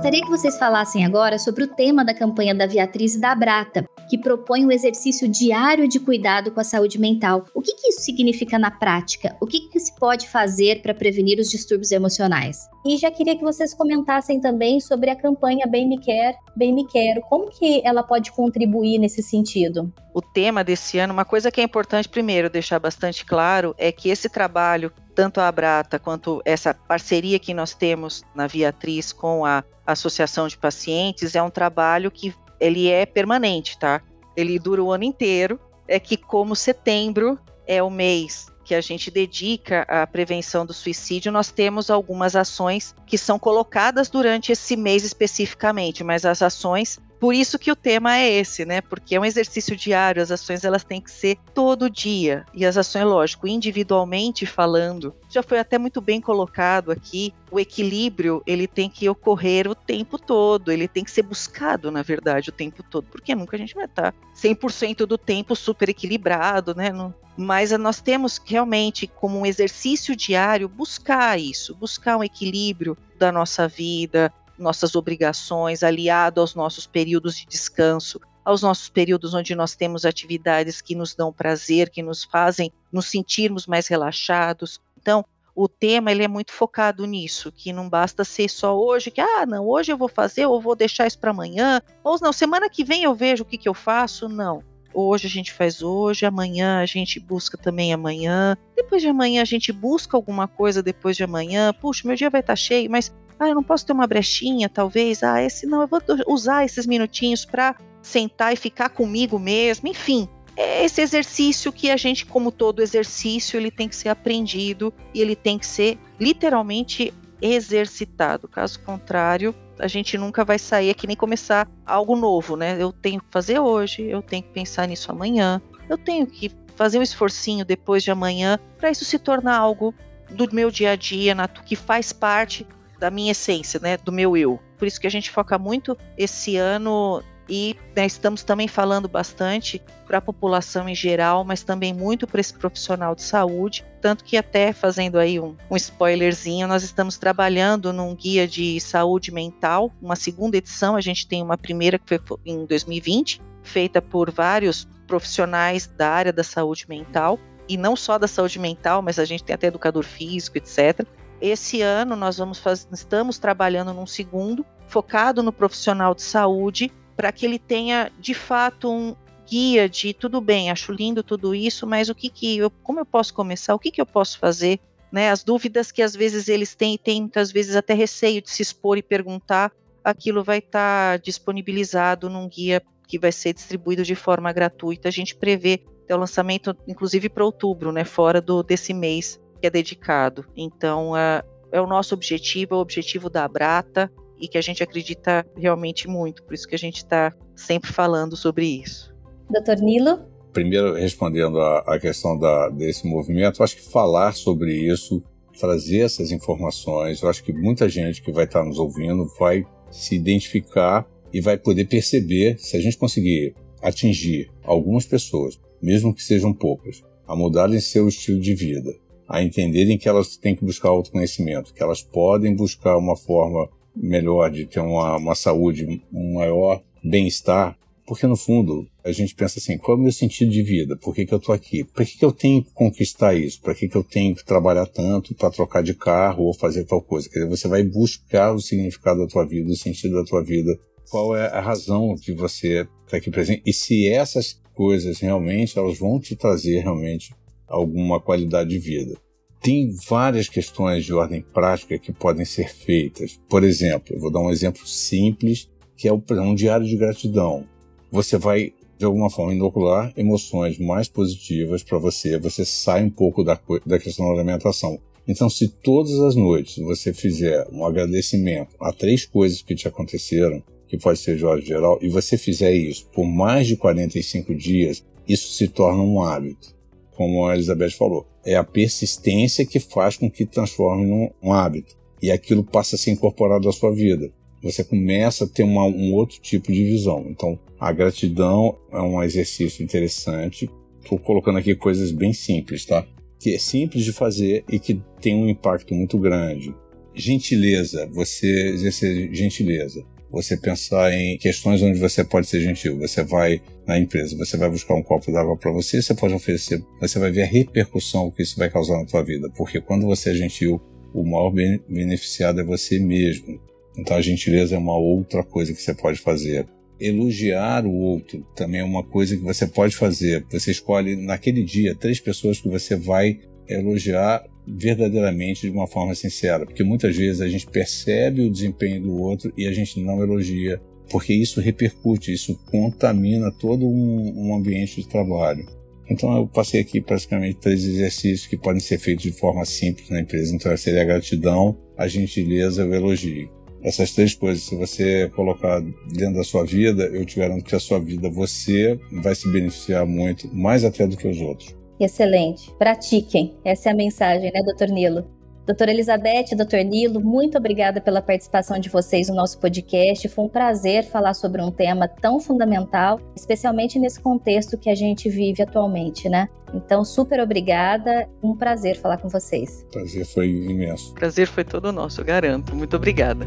Gostaria 0.00 0.22
que 0.22 0.30
vocês 0.30 0.56
falassem 0.56 1.04
agora 1.04 1.38
sobre 1.38 1.64
o 1.64 1.68
tema 1.68 2.02
da 2.02 2.14
campanha 2.14 2.54
da 2.54 2.66
Beatriz 2.66 3.16
e 3.16 3.20
da 3.20 3.34
Brata, 3.34 3.86
que 4.10 4.18
propõe 4.18 4.66
um 4.66 4.72
exercício 4.72 5.28
diário 5.28 5.86
de 5.86 6.00
cuidado 6.00 6.50
com 6.50 6.58
a 6.58 6.64
saúde 6.64 6.98
mental. 6.98 7.44
O 7.54 7.62
que, 7.62 7.72
que 7.74 7.90
isso 7.90 8.00
significa 8.00 8.58
na 8.58 8.68
prática? 8.68 9.36
O 9.40 9.46
que, 9.46 9.68
que 9.68 9.78
se 9.78 9.94
pode 9.94 10.28
fazer 10.28 10.82
para 10.82 10.92
prevenir 10.92 11.38
os 11.38 11.48
distúrbios 11.48 11.92
emocionais? 11.92 12.68
E 12.84 12.96
já 12.96 13.08
queria 13.08 13.36
que 13.36 13.44
vocês 13.44 13.72
comentassem 13.72 14.40
também 14.40 14.80
sobre 14.80 15.10
a 15.10 15.16
campanha 15.16 15.64
Bem 15.64 15.88
Me 15.88 15.96
Quer, 15.96 16.34
Bem 16.56 16.74
Me 16.74 16.84
Quero. 16.88 17.20
Como 17.28 17.50
que 17.50 17.80
ela 17.84 18.02
pode 18.02 18.32
contribuir 18.32 18.98
nesse 18.98 19.22
sentido? 19.22 19.92
O 20.12 20.20
tema 20.20 20.64
desse 20.64 20.98
ano, 20.98 21.12
uma 21.12 21.24
coisa 21.24 21.52
que 21.52 21.60
é 21.60 21.64
importante 21.64 22.08
primeiro 22.08 22.50
deixar 22.50 22.80
bastante 22.80 23.24
claro 23.24 23.76
é 23.78 23.92
que 23.92 24.08
esse 24.08 24.28
trabalho 24.28 24.92
tanto 25.14 25.40
a 25.40 25.46
Abrata 25.46 25.98
quanto 26.00 26.42
essa 26.44 26.74
parceria 26.74 27.38
que 27.38 27.54
nós 27.54 27.74
temos 27.74 28.24
na 28.34 28.48
Viatriz 28.48 29.12
com 29.12 29.44
a 29.44 29.62
Associação 29.86 30.48
de 30.48 30.56
Pacientes 30.56 31.34
é 31.34 31.42
um 31.42 31.50
trabalho 31.50 32.10
que 32.10 32.34
ele 32.60 32.88
é 32.88 33.06
permanente, 33.06 33.78
tá? 33.78 34.02
Ele 34.36 34.58
dura 34.58 34.82
o 34.82 34.92
ano 34.92 35.04
inteiro. 35.04 35.58
É 35.88 35.98
que 35.98 36.16
como 36.16 36.54
setembro 36.54 37.38
é 37.66 37.82
o 37.82 37.90
mês 37.90 38.46
que 38.64 38.74
a 38.76 38.80
gente 38.80 39.10
dedica 39.10 39.82
à 39.88 40.06
prevenção 40.06 40.64
do 40.64 40.72
suicídio, 40.72 41.32
nós 41.32 41.50
temos 41.50 41.90
algumas 41.90 42.36
ações 42.36 42.94
que 43.04 43.18
são 43.18 43.36
colocadas 43.36 44.08
durante 44.08 44.52
esse 44.52 44.76
mês 44.76 45.02
especificamente, 45.02 46.04
mas 46.04 46.24
as 46.24 46.40
ações 46.40 47.00
por 47.20 47.34
isso 47.34 47.58
que 47.58 47.70
o 47.70 47.76
tema 47.76 48.16
é 48.16 48.32
esse, 48.32 48.64
né? 48.64 48.80
Porque 48.80 49.14
é 49.14 49.20
um 49.20 49.24
exercício 49.24 49.76
diário, 49.76 50.22
as 50.22 50.30
ações 50.30 50.64
elas 50.64 50.82
têm 50.82 51.02
que 51.02 51.10
ser 51.10 51.36
todo 51.54 51.90
dia. 51.90 52.46
E 52.54 52.64
as 52.64 52.78
ações, 52.78 53.04
lógico, 53.04 53.46
individualmente 53.46 54.46
falando, 54.46 55.14
já 55.28 55.42
foi 55.42 55.58
até 55.58 55.76
muito 55.76 56.00
bem 56.00 56.18
colocado 56.18 56.90
aqui, 56.90 57.34
o 57.50 57.60
equilíbrio, 57.60 58.42
ele 58.46 58.66
tem 58.66 58.88
que 58.88 59.06
ocorrer 59.06 59.68
o 59.68 59.74
tempo 59.74 60.18
todo, 60.18 60.72
ele 60.72 60.88
tem 60.88 61.04
que 61.04 61.10
ser 61.10 61.22
buscado, 61.22 61.90
na 61.90 62.02
verdade, 62.02 62.48
o 62.48 62.52
tempo 62.52 62.82
todo, 62.82 63.06
porque 63.10 63.34
nunca 63.34 63.56
a 63.56 63.58
gente 63.58 63.74
vai 63.74 63.84
estar 63.84 64.14
100% 64.34 65.04
do 65.04 65.18
tempo 65.18 65.54
super 65.54 65.90
equilibrado, 65.90 66.74
né? 66.74 66.90
Mas 67.36 67.70
nós 67.72 68.00
temos 68.00 68.40
realmente, 68.44 69.06
como 69.06 69.38
um 69.38 69.46
exercício 69.46 70.16
diário, 70.16 70.68
buscar 70.68 71.38
isso, 71.38 71.74
buscar 71.74 72.16
um 72.16 72.24
equilíbrio 72.24 72.96
da 73.18 73.30
nossa 73.30 73.68
vida, 73.68 74.32
nossas 74.60 74.94
obrigações, 74.94 75.82
aliado 75.82 76.40
aos 76.40 76.54
nossos 76.54 76.86
períodos 76.86 77.36
de 77.36 77.46
descanso, 77.46 78.20
aos 78.44 78.62
nossos 78.62 78.88
períodos 78.88 79.34
onde 79.34 79.54
nós 79.54 79.74
temos 79.74 80.04
atividades 80.04 80.80
que 80.80 80.94
nos 80.94 81.14
dão 81.14 81.32
prazer, 81.32 81.90
que 81.90 82.02
nos 82.02 82.24
fazem 82.24 82.72
nos 82.92 83.06
sentirmos 83.06 83.66
mais 83.66 83.86
relaxados. 83.86 84.80
Então, 84.98 85.24
o 85.54 85.68
tema 85.68 86.10
ele 86.10 86.24
é 86.24 86.28
muito 86.28 86.52
focado 86.52 87.04
nisso, 87.06 87.52
que 87.52 87.72
não 87.72 87.88
basta 87.88 88.24
ser 88.24 88.48
só 88.48 88.78
hoje, 88.78 89.10
que 89.10 89.20
ah, 89.20 89.44
não, 89.46 89.66
hoje 89.66 89.92
eu 89.92 89.98
vou 89.98 90.08
fazer, 90.08 90.46
ou 90.46 90.60
vou 90.60 90.76
deixar 90.76 91.06
isso 91.06 91.18
para 91.18 91.30
amanhã, 91.30 91.80
ou 92.04 92.18
não, 92.20 92.32
semana 92.32 92.68
que 92.70 92.84
vem 92.84 93.02
eu 93.02 93.14
vejo 93.14 93.42
o 93.42 93.46
que, 93.46 93.58
que 93.58 93.68
eu 93.68 93.74
faço, 93.74 94.28
não. 94.28 94.62
Hoje 94.92 95.26
a 95.26 95.30
gente 95.30 95.52
faz 95.52 95.82
hoje, 95.82 96.26
amanhã 96.26 96.80
a 96.80 96.86
gente 96.86 97.20
busca 97.20 97.56
também 97.56 97.92
amanhã, 97.92 98.56
depois 98.74 99.00
de 99.02 99.08
amanhã 99.08 99.42
a 99.42 99.44
gente 99.44 99.72
busca 99.72 100.16
alguma 100.16 100.48
coisa 100.48 100.82
depois 100.82 101.16
de 101.16 101.22
amanhã. 101.22 101.72
Puxa, 101.72 102.06
meu 102.06 102.16
dia 102.16 102.28
vai 102.28 102.40
estar 102.40 102.54
tá 102.54 102.56
cheio, 102.56 102.90
mas 102.90 103.14
ah, 103.40 103.48
eu 103.48 103.54
não 103.54 103.62
posso 103.62 103.86
ter 103.86 103.94
uma 103.94 104.06
brechinha, 104.06 104.68
talvez. 104.68 105.22
Ah, 105.22 105.42
esse 105.42 105.66
não, 105.66 105.80
eu 105.80 105.88
vou 105.88 106.00
usar 106.28 106.64
esses 106.64 106.86
minutinhos 106.86 107.46
para 107.46 107.74
sentar 108.02 108.52
e 108.52 108.56
ficar 108.56 108.90
comigo 108.90 109.38
mesmo. 109.38 109.88
Enfim, 109.88 110.28
é 110.54 110.84
esse 110.84 111.00
exercício 111.00 111.72
que 111.72 111.90
a 111.90 111.96
gente, 111.96 112.26
como 112.26 112.52
todo 112.52 112.82
exercício, 112.82 113.58
ele 113.58 113.70
tem 113.70 113.88
que 113.88 113.96
ser 113.96 114.10
aprendido 114.10 114.92
e 115.14 115.22
ele 115.22 115.34
tem 115.34 115.58
que 115.58 115.64
ser 115.66 115.98
literalmente 116.20 117.14
exercitado. 117.40 118.46
Caso 118.46 118.78
contrário, 118.80 119.54
a 119.78 119.88
gente 119.88 120.18
nunca 120.18 120.44
vai 120.44 120.58
sair 120.58 120.90
aqui 120.90 121.06
nem 121.06 121.16
começar 121.16 121.66
algo 121.86 122.14
novo, 122.14 122.56
né? 122.56 122.76
Eu 122.78 122.92
tenho 122.92 123.22
que 123.22 123.30
fazer 123.30 123.58
hoje, 123.58 124.02
eu 124.02 124.20
tenho 124.20 124.42
que 124.42 124.50
pensar 124.50 124.86
nisso 124.86 125.10
amanhã, 125.10 125.62
eu 125.88 125.96
tenho 125.96 126.26
que 126.26 126.52
fazer 126.76 126.98
um 126.98 127.02
esforcinho 127.02 127.64
depois 127.64 128.02
de 128.02 128.10
amanhã 128.10 128.58
para 128.78 128.90
isso 128.90 129.04
se 129.04 129.18
tornar 129.18 129.56
algo 129.56 129.94
do 130.30 130.46
meu 130.54 130.70
dia 130.70 130.92
a 130.92 130.96
dia, 130.96 131.34
que 131.64 131.74
faz 131.74 132.12
parte 132.12 132.66
da 133.00 133.10
minha 133.10 133.32
essência, 133.32 133.80
né, 133.80 133.96
do 133.96 134.12
meu 134.12 134.36
eu. 134.36 134.60
Por 134.78 134.86
isso 134.86 135.00
que 135.00 135.06
a 135.06 135.10
gente 135.10 135.30
foca 135.30 135.58
muito 135.58 135.96
esse 136.16 136.56
ano 136.56 137.24
e 137.48 137.74
né, 137.96 138.06
estamos 138.06 138.44
também 138.44 138.68
falando 138.68 139.08
bastante 139.08 139.82
para 140.06 140.18
a 140.18 140.20
população 140.20 140.88
em 140.88 140.94
geral, 140.94 141.44
mas 141.44 141.64
também 141.64 141.92
muito 141.92 142.26
para 142.26 142.40
esse 142.40 142.54
profissional 142.54 143.14
de 143.14 143.22
saúde. 143.22 143.84
Tanto 144.00 144.22
que, 144.22 144.36
até 144.36 144.72
fazendo 144.72 145.18
aí 145.18 145.40
um, 145.40 145.56
um, 145.68 145.76
spoilerzinho, 145.76 146.68
nós 146.68 146.84
estamos 146.84 147.18
trabalhando 147.18 147.92
num 147.92 148.14
guia 148.14 148.46
de 148.46 148.78
saúde 148.80 149.32
mental, 149.32 149.92
uma 150.00 150.14
segunda 150.14 150.56
edição. 150.56 150.94
A 150.94 151.00
gente 151.00 151.26
tem 151.26 151.42
uma 151.42 151.58
primeira 151.58 151.98
que 151.98 152.06
foi 152.06 152.20
em 152.46 152.64
2020, 152.64 153.42
feita 153.62 154.00
por 154.00 154.30
vários 154.30 154.86
profissionais 155.08 155.88
da 155.88 156.08
área 156.08 156.32
da 156.32 156.44
saúde 156.44 156.86
mental, 156.88 157.38
e 157.68 157.76
não 157.76 157.96
só 157.96 158.16
da 158.16 158.28
saúde 158.28 158.58
mental, 158.58 159.02
mas 159.02 159.18
a 159.18 159.24
gente 159.24 159.42
tem 159.42 159.54
até 159.54 159.66
educador 159.66 160.04
físico, 160.04 160.58
etc. 160.58 161.06
Esse 161.40 161.80
ano 161.80 162.14
nós 162.14 162.36
vamos 162.36 162.62
estamos 162.92 163.38
trabalhando 163.38 163.94
num 163.94 164.06
segundo, 164.06 164.64
focado 164.86 165.42
no 165.42 165.52
profissional 165.52 166.14
de 166.14 166.22
saúde, 166.22 166.92
para 167.16 167.32
que 167.32 167.46
ele 167.46 167.58
tenha 167.58 168.12
de 168.18 168.34
fato 168.34 168.90
um 168.90 169.16
guia 169.48 169.88
de 169.88 170.12
tudo 170.12 170.40
bem, 170.40 170.70
acho 170.70 170.92
lindo 170.92 171.22
tudo 171.22 171.54
isso, 171.54 171.86
mas 171.86 172.08
o 172.08 172.14
que 172.14 172.28
que 172.28 172.58
eu, 172.58 172.70
como 172.70 173.00
eu 173.00 173.06
posso 173.06 173.34
começar, 173.34 173.74
o 173.74 173.78
que 173.78 173.90
que 173.90 174.00
eu 174.00 174.06
posso 174.06 174.38
fazer, 174.38 174.78
né? 175.10 175.30
As 175.30 175.42
dúvidas 175.42 175.90
que 175.90 176.02
às 176.02 176.14
vezes 176.14 176.48
eles 176.48 176.74
têm, 176.74 176.96
têm 176.96 177.22
muitas 177.22 177.50
vezes 177.50 177.74
até 177.74 177.94
receio 177.94 178.40
de 178.42 178.50
se 178.50 178.62
expor 178.62 178.98
e 178.98 179.02
perguntar, 179.02 179.72
aquilo 180.04 180.44
vai 180.44 180.58
estar 180.58 181.18
tá 181.18 181.22
disponibilizado 181.22 182.28
num 182.28 182.48
guia 182.48 182.82
que 183.08 183.18
vai 183.18 183.32
ser 183.32 183.52
distribuído 183.52 184.04
de 184.04 184.14
forma 184.14 184.52
gratuita. 184.52 185.08
A 185.08 185.12
gente 185.12 185.34
prevê 185.34 185.82
o 186.08 186.16
lançamento, 186.16 186.76
inclusive 186.86 187.28
para 187.28 187.44
outubro, 187.44 187.90
né? 187.90 188.04
Fora 188.04 188.40
do 188.40 188.62
desse 188.62 188.94
mês 188.94 189.40
que 189.60 189.66
é 189.66 189.70
dedicado. 189.70 190.44
Então, 190.56 191.16
é, 191.16 191.42
é 191.70 191.80
o 191.80 191.86
nosso 191.86 192.14
objetivo, 192.14 192.74
é 192.74 192.78
o 192.78 192.80
objetivo 192.80 193.28
da 193.28 193.46
Brata 193.46 194.10
e 194.38 194.48
que 194.48 194.56
a 194.56 194.62
gente 194.62 194.82
acredita 194.82 195.46
realmente 195.56 196.08
muito. 196.08 196.42
Por 196.42 196.54
isso 196.54 196.66
que 196.66 196.74
a 196.74 196.78
gente 196.78 196.98
está 196.98 197.32
sempre 197.54 197.92
falando 197.92 198.36
sobre 198.36 198.66
isso. 198.66 199.14
Doutor 199.50 199.76
Nilo? 199.76 200.20
Primeiro, 200.52 200.94
respondendo 200.94 201.60
à 201.60 201.98
questão 202.00 202.36
da, 202.36 202.68
desse 202.70 203.06
movimento, 203.06 203.60
eu 203.60 203.64
acho 203.64 203.76
que 203.76 203.88
falar 203.88 204.32
sobre 204.32 204.72
isso, 204.74 205.22
trazer 205.58 206.00
essas 206.00 206.32
informações, 206.32 207.22
eu 207.22 207.28
acho 207.28 207.44
que 207.44 207.52
muita 207.52 207.88
gente 207.88 208.20
que 208.20 208.32
vai 208.32 208.44
estar 208.44 208.64
nos 208.64 208.78
ouvindo 208.78 209.30
vai 209.38 209.64
se 209.90 210.16
identificar 210.16 211.06
e 211.32 211.40
vai 211.40 211.56
poder 211.56 211.84
perceber, 211.84 212.58
se 212.58 212.76
a 212.76 212.80
gente 212.80 212.96
conseguir 212.96 213.54
atingir 213.80 214.50
algumas 214.64 215.06
pessoas, 215.06 215.60
mesmo 215.80 216.14
que 216.14 216.22
sejam 216.22 216.52
poucas, 216.52 217.02
a 217.26 217.36
mudarem 217.36 217.78
seu 217.78 218.08
estilo 218.08 218.40
de 218.40 218.54
vida, 218.54 218.92
a 219.30 219.40
entenderem 219.44 219.96
que 219.96 220.08
elas 220.08 220.36
têm 220.36 220.56
que 220.56 220.64
buscar 220.64 220.88
autoconhecimento, 220.88 221.72
que 221.72 221.80
elas 221.80 222.02
podem 222.02 222.52
buscar 222.52 222.98
uma 222.98 223.16
forma 223.16 223.68
melhor 223.94 224.50
de 224.50 224.66
ter 224.66 224.80
uma, 224.80 225.16
uma 225.18 225.36
saúde, 225.36 226.02
um 226.12 226.34
maior 226.34 226.82
bem-estar, 227.02 227.78
porque 228.04 228.26
no 228.26 228.36
fundo 228.36 228.88
a 229.04 229.12
gente 229.12 229.36
pensa 229.36 229.60
assim, 229.60 229.78
qual 229.78 229.96
é 229.96 230.00
o 230.00 230.02
meu 230.02 230.10
sentido 230.10 230.50
de 230.50 230.64
vida? 230.64 230.96
Por 230.96 231.14
que, 231.14 231.24
que 231.24 231.32
eu 231.32 231.38
estou 231.38 231.54
aqui? 231.54 231.84
Por 231.84 232.04
que, 232.04 232.18
que 232.18 232.24
eu 232.24 232.32
tenho 232.32 232.64
que 232.64 232.72
conquistar 232.72 233.32
isso? 233.34 233.60
Por 233.60 233.72
que, 233.72 233.88
que 233.88 233.96
eu 233.96 234.02
tenho 234.02 234.34
que 234.34 234.44
trabalhar 234.44 234.86
tanto 234.86 235.32
para 235.32 235.48
trocar 235.48 235.84
de 235.84 235.94
carro 235.94 236.42
ou 236.42 236.52
fazer 236.52 236.84
tal 236.84 237.00
coisa? 237.00 237.28
Quer 237.28 237.44
dizer, 237.44 237.50
você 237.50 237.68
vai 237.68 237.84
buscar 237.84 238.52
o 238.52 238.60
significado 238.60 239.20
da 239.20 239.28
tua 239.28 239.46
vida, 239.46 239.70
o 239.70 239.76
sentido 239.76 240.16
da 240.16 240.24
tua 240.24 240.42
vida, 240.42 240.76
qual 241.08 241.36
é 241.36 241.46
a 241.46 241.60
razão 241.60 242.16
de 242.16 242.32
você 242.32 242.80
estar 242.80 242.90
tá 243.08 243.16
aqui 243.16 243.30
presente 243.30 243.62
e 243.64 243.72
se 243.72 244.08
essas 244.08 244.60
coisas 244.74 245.20
realmente 245.20 245.78
elas 245.78 245.98
vão 245.98 246.18
te 246.18 246.34
trazer 246.34 246.80
realmente 246.80 247.32
alguma 247.70 248.20
qualidade 248.20 248.68
de 248.68 248.78
vida. 248.78 249.16
Tem 249.62 249.94
várias 250.08 250.48
questões 250.48 251.04
de 251.04 251.12
ordem 251.12 251.42
prática 251.42 251.98
que 251.98 252.12
podem 252.12 252.44
ser 252.44 252.68
feitas. 252.68 253.38
Por 253.48 253.62
exemplo, 253.62 254.14
eu 254.14 254.20
vou 254.20 254.30
dar 254.30 254.40
um 254.40 254.50
exemplo 254.50 254.86
simples, 254.86 255.70
que 255.96 256.08
é 256.08 256.12
um 256.12 256.54
diário 256.54 256.86
de 256.86 256.96
gratidão. 256.96 257.66
Você 258.10 258.38
vai, 258.38 258.72
de 258.98 259.04
alguma 259.04 259.30
forma, 259.30 259.54
inocular 259.54 260.12
emoções 260.16 260.78
mais 260.78 261.08
positivas 261.08 261.82
para 261.82 261.98
você, 261.98 262.38
você 262.38 262.64
sai 262.64 263.04
um 263.04 263.10
pouco 263.10 263.44
da, 263.44 263.60
da 263.84 263.98
questão 263.98 264.26
da 264.26 264.40
alimentação. 264.40 264.98
Então, 265.28 265.48
se 265.50 265.68
todas 265.68 266.18
as 266.20 266.34
noites 266.34 266.78
você 266.78 267.12
fizer 267.12 267.68
um 267.70 267.84
agradecimento 267.84 268.74
a 268.80 268.92
três 268.92 269.26
coisas 269.26 269.60
que 269.60 269.74
te 269.74 269.86
aconteceram, 269.86 270.62
que 270.88 270.98
pode 270.98 271.20
ser 271.20 271.36
de 271.36 271.44
ordem 271.44 271.66
geral, 271.66 271.98
e 272.00 272.08
você 272.08 272.36
fizer 272.38 272.72
isso 272.72 273.06
por 273.12 273.26
mais 273.26 273.66
de 273.66 273.76
45 273.76 274.54
dias, 274.54 275.04
isso 275.28 275.52
se 275.52 275.68
torna 275.68 276.02
um 276.02 276.22
hábito 276.22 276.79
como 277.14 277.46
a 277.46 277.54
Elizabeth 277.54 277.90
falou. 277.90 278.26
É 278.44 278.56
a 278.56 278.64
persistência 278.64 279.66
que 279.66 279.78
faz 279.78 280.16
com 280.16 280.30
que 280.30 280.46
transforme 280.46 281.06
num 281.06 281.30
um 281.42 281.52
hábito. 281.52 281.96
E 282.22 282.30
aquilo 282.30 282.64
passa 282.64 282.96
a 282.96 282.98
ser 282.98 283.10
incorporado 283.10 283.68
à 283.68 283.72
sua 283.72 283.92
vida. 283.92 284.32
Você 284.62 284.84
começa 284.84 285.44
a 285.44 285.48
ter 285.48 285.62
uma, 285.62 285.84
um 285.84 286.12
outro 286.14 286.38
tipo 286.40 286.70
de 286.70 286.84
visão. 286.84 287.26
Então, 287.28 287.58
a 287.78 287.92
gratidão 287.92 288.76
é 288.92 289.00
um 289.00 289.22
exercício 289.22 289.82
interessante. 289.82 290.70
Estou 291.02 291.18
colocando 291.18 291.58
aqui 291.58 291.74
coisas 291.74 292.12
bem 292.12 292.32
simples, 292.32 292.84
tá? 292.84 293.06
Que 293.38 293.54
é 293.54 293.58
simples 293.58 294.04
de 294.04 294.12
fazer 294.12 294.64
e 294.68 294.78
que 294.78 295.00
tem 295.20 295.34
um 295.34 295.48
impacto 295.48 295.94
muito 295.94 296.18
grande. 296.18 296.74
gentileza, 297.14 298.06
você 298.12 298.68
exercer 298.68 299.34
gentileza. 299.34 300.04
Você 300.30 300.56
pensar 300.56 301.12
em 301.12 301.36
questões 301.38 301.82
onde 301.82 301.98
você 301.98 302.22
pode 302.22 302.46
ser 302.46 302.60
gentil. 302.60 302.98
Você 302.98 303.22
vai 303.22 303.60
na 303.86 303.98
empresa, 303.98 304.36
você 304.36 304.56
vai 304.56 304.70
buscar 304.70 304.94
um 304.94 305.02
copo 305.02 305.32
d'água 305.32 305.56
para 305.56 305.72
você, 305.72 306.00
você 306.00 306.14
pode 306.14 306.34
oferecer, 306.34 306.82
você 307.00 307.18
vai 307.18 307.30
ver 307.30 307.42
a 307.42 307.46
repercussão 307.46 308.30
que 308.30 308.42
isso 308.42 308.56
vai 308.56 308.70
causar 308.70 308.98
na 308.98 309.04
tua 309.04 309.24
vida. 309.24 309.50
Porque 309.56 309.80
quando 309.80 310.06
você 310.06 310.30
é 310.30 310.34
gentil, 310.34 310.80
o 311.12 311.24
maior 311.24 311.50
beneficiado 311.88 312.60
é 312.60 312.64
você 312.64 312.98
mesmo. 312.98 313.60
Então 313.96 314.16
a 314.16 314.22
gentileza 314.22 314.76
é 314.76 314.78
uma 314.78 314.96
outra 314.96 315.42
coisa 315.42 315.72
que 315.72 315.82
você 315.82 315.94
pode 315.94 316.20
fazer. 316.20 316.66
Elogiar 317.00 317.86
o 317.86 317.92
outro 317.92 318.46
também 318.54 318.80
é 318.80 318.84
uma 318.84 319.02
coisa 319.02 319.36
que 319.36 319.42
você 319.42 319.66
pode 319.66 319.96
fazer. 319.96 320.44
Você 320.50 320.70
escolhe 320.70 321.16
naquele 321.16 321.64
dia 321.64 321.94
três 321.94 322.20
pessoas 322.20 322.60
que 322.60 322.68
você 322.68 322.94
vai 322.94 323.40
elogiar 323.66 324.44
verdadeiramente 324.66 325.62
de 325.62 325.70
uma 325.70 325.86
forma 325.86 326.14
sincera, 326.14 326.64
porque 326.64 326.84
muitas 326.84 327.16
vezes 327.16 327.40
a 327.40 327.48
gente 327.48 327.66
percebe 327.66 328.42
o 328.42 328.50
desempenho 328.50 329.02
do 329.02 329.16
outro 329.16 329.52
e 329.56 329.66
a 329.66 329.72
gente 329.72 330.00
não 330.00 330.22
elogia, 330.22 330.80
porque 331.10 331.32
isso 331.32 331.60
repercute, 331.60 332.32
isso 332.32 332.56
contamina 332.70 333.50
todo 333.50 333.86
um, 333.86 334.48
um 334.48 334.54
ambiente 334.54 335.02
de 335.02 335.08
trabalho. 335.08 335.66
Então 336.08 336.36
eu 336.36 336.46
passei 336.46 336.80
aqui 336.80 337.00
praticamente 337.00 337.58
três 337.58 337.84
exercícios 337.84 338.46
que 338.46 338.56
podem 338.56 338.80
ser 338.80 338.98
feitos 338.98 339.22
de 339.22 339.32
forma 339.32 339.64
simples 339.64 340.10
na 340.10 340.20
empresa. 340.20 340.54
Então 340.54 340.76
seria 340.76 341.02
a 341.02 341.04
gratidão, 341.04 341.78
a 341.96 342.08
gentileza 342.08 342.82
e 342.82 342.88
o 342.88 342.94
elogio. 342.94 343.48
Essas 343.82 344.12
três 344.12 344.34
coisas, 344.34 344.64
se 344.64 344.76
você 344.76 345.30
colocar 345.34 345.80
dentro 346.12 346.34
da 346.34 346.44
sua 346.44 346.64
vida, 346.64 347.04
eu 347.04 347.24
te 347.24 347.38
garanto 347.38 347.64
que 347.64 347.74
a 347.74 347.80
sua 347.80 347.98
vida 347.98 348.28
você 348.28 348.98
vai 349.22 349.34
se 349.34 349.50
beneficiar 349.50 350.04
muito, 350.04 350.54
mais 350.54 350.84
até 350.84 351.06
do 351.06 351.16
que 351.16 351.26
os 351.26 351.40
outros. 351.40 351.74
Excelente. 352.00 352.72
Pratiquem. 352.78 353.54
Essa 353.62 353.90
é 353.90 353.92
a 353.92 353.94
mensagem, 353.94 354.50
né, 354.52 354.62
doutor 354.62 354.88
Nilo? 354.88 355.40
Doutora 355.66 355.92
Elizabeth, 355.92 356.56
doutor 356.56 356.80
Nilo, 356.80 357.20
muito 357.20 357.56
obrigada 357.56 358.00
pela 358.00 358.20
participação 358.20 358.78
de 358.80 358.88
vocês 358.88 359.28
no 359.28 359.36
nosso 359.36 359.60
podcast. 359.60 360.26
Foi 360.28 360.44
um 360.46 360.48
prazer 360.48 361.04
falar 361.04 361.32
sobre 361.32 361.62
um 361.62 361.70
tema 361.70 362.08
tão 362.08 362.40
fundamental, 362.40 363.20
especialmente 363.36 363.96
nesse 363.96 364.18
contexto 364.18 364.76
que 364.76 364.90
a 364.90 364.96
gente 364.96 365.28
vive 365.28 365.62
atualmente, 365.62 366.28
né? 366.28 366.48
Então, 366.74 367.04
super 367.04 367.38
obrigada. 367.38 368.28
Um 368.42 368.56
prazer 368.56 368.96
falar 368.96 369.18
com 369.18 369.28
vocês. 369.28 369.86
Prazer 369.92 370.24
foi 370.24 370.48
imenso. 370.48 371.14
Prazer 371.14 371.46
foi 371.46 371.62
todo 371.62 371.92
nosso, 371.92 372.24
garanto. 372.24 372.74
Muito 372.74 372.96
obrigada. 372.96 373.46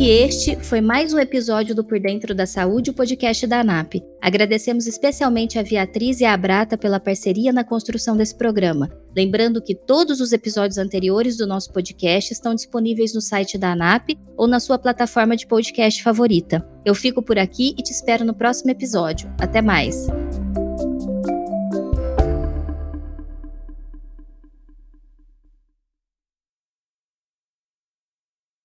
E 0.00 0.08
este 0.08 0.56
foi 0.56 0.80
mais 0.80 1.12
um 1.12 1.18
episódio 1.18 1.74
do 1.74 1.84
Por 1.84 2.00
Dentro 2.00 2.34
da 2.34 2.46
Saúde, 2.46 2.88
o 2.88 2.94
podcast 2.94 3.46
da 3.46 3.60
ANAP. 3.60 4.02
Agradecemos 4.18 4.86
especialmente 4.86 5.58
a 5.58 5.62
Beatriz 5.62 6.22
e 6.22 6.24
a 6.24 6.32
Abrata 6.32 6.78
pela 6.78 6.98
parceria 6.98 7.52
na 7.52 7.64
construção 7.64 8.16
desse 8.16 8.34
programa. 8.34 8.90
Lembrando 9.14 9.60
que 9.60 9.74
todos 9.74 10.18
os 10.18 10.32
episódios 10.32 10.78
anteriores 10.78 11.36
do 11.36 11.46
nosso 11.46 11.70
podcast 11.70 12.32
estão 12.32 12.54
disponíveis 12.54 13.12
no 13.12 13.20
site 13.20 13.58
da 13.58 13.72
ANAP 13.72 14.16
ou 14.38 14.46
na 14.46 14.58
sua 14.58 14.78
plataforma 14.78 15.36
de 15.36 15.46
podcast 15.46 16.02
favorita. 16.02 16.66
Eu 16.82 16.94
fico 16.94 17.20
por 17.20 17.38
aqui 17.38 17.74
e 17.78 17.82
te 17.82 17.92
espero 17.92 18.24
no 18.24 18.32
próximo 18.32 18.70
episódio. 18.70 19.30
Até 19.38 19.60
mais! 19.60 20.06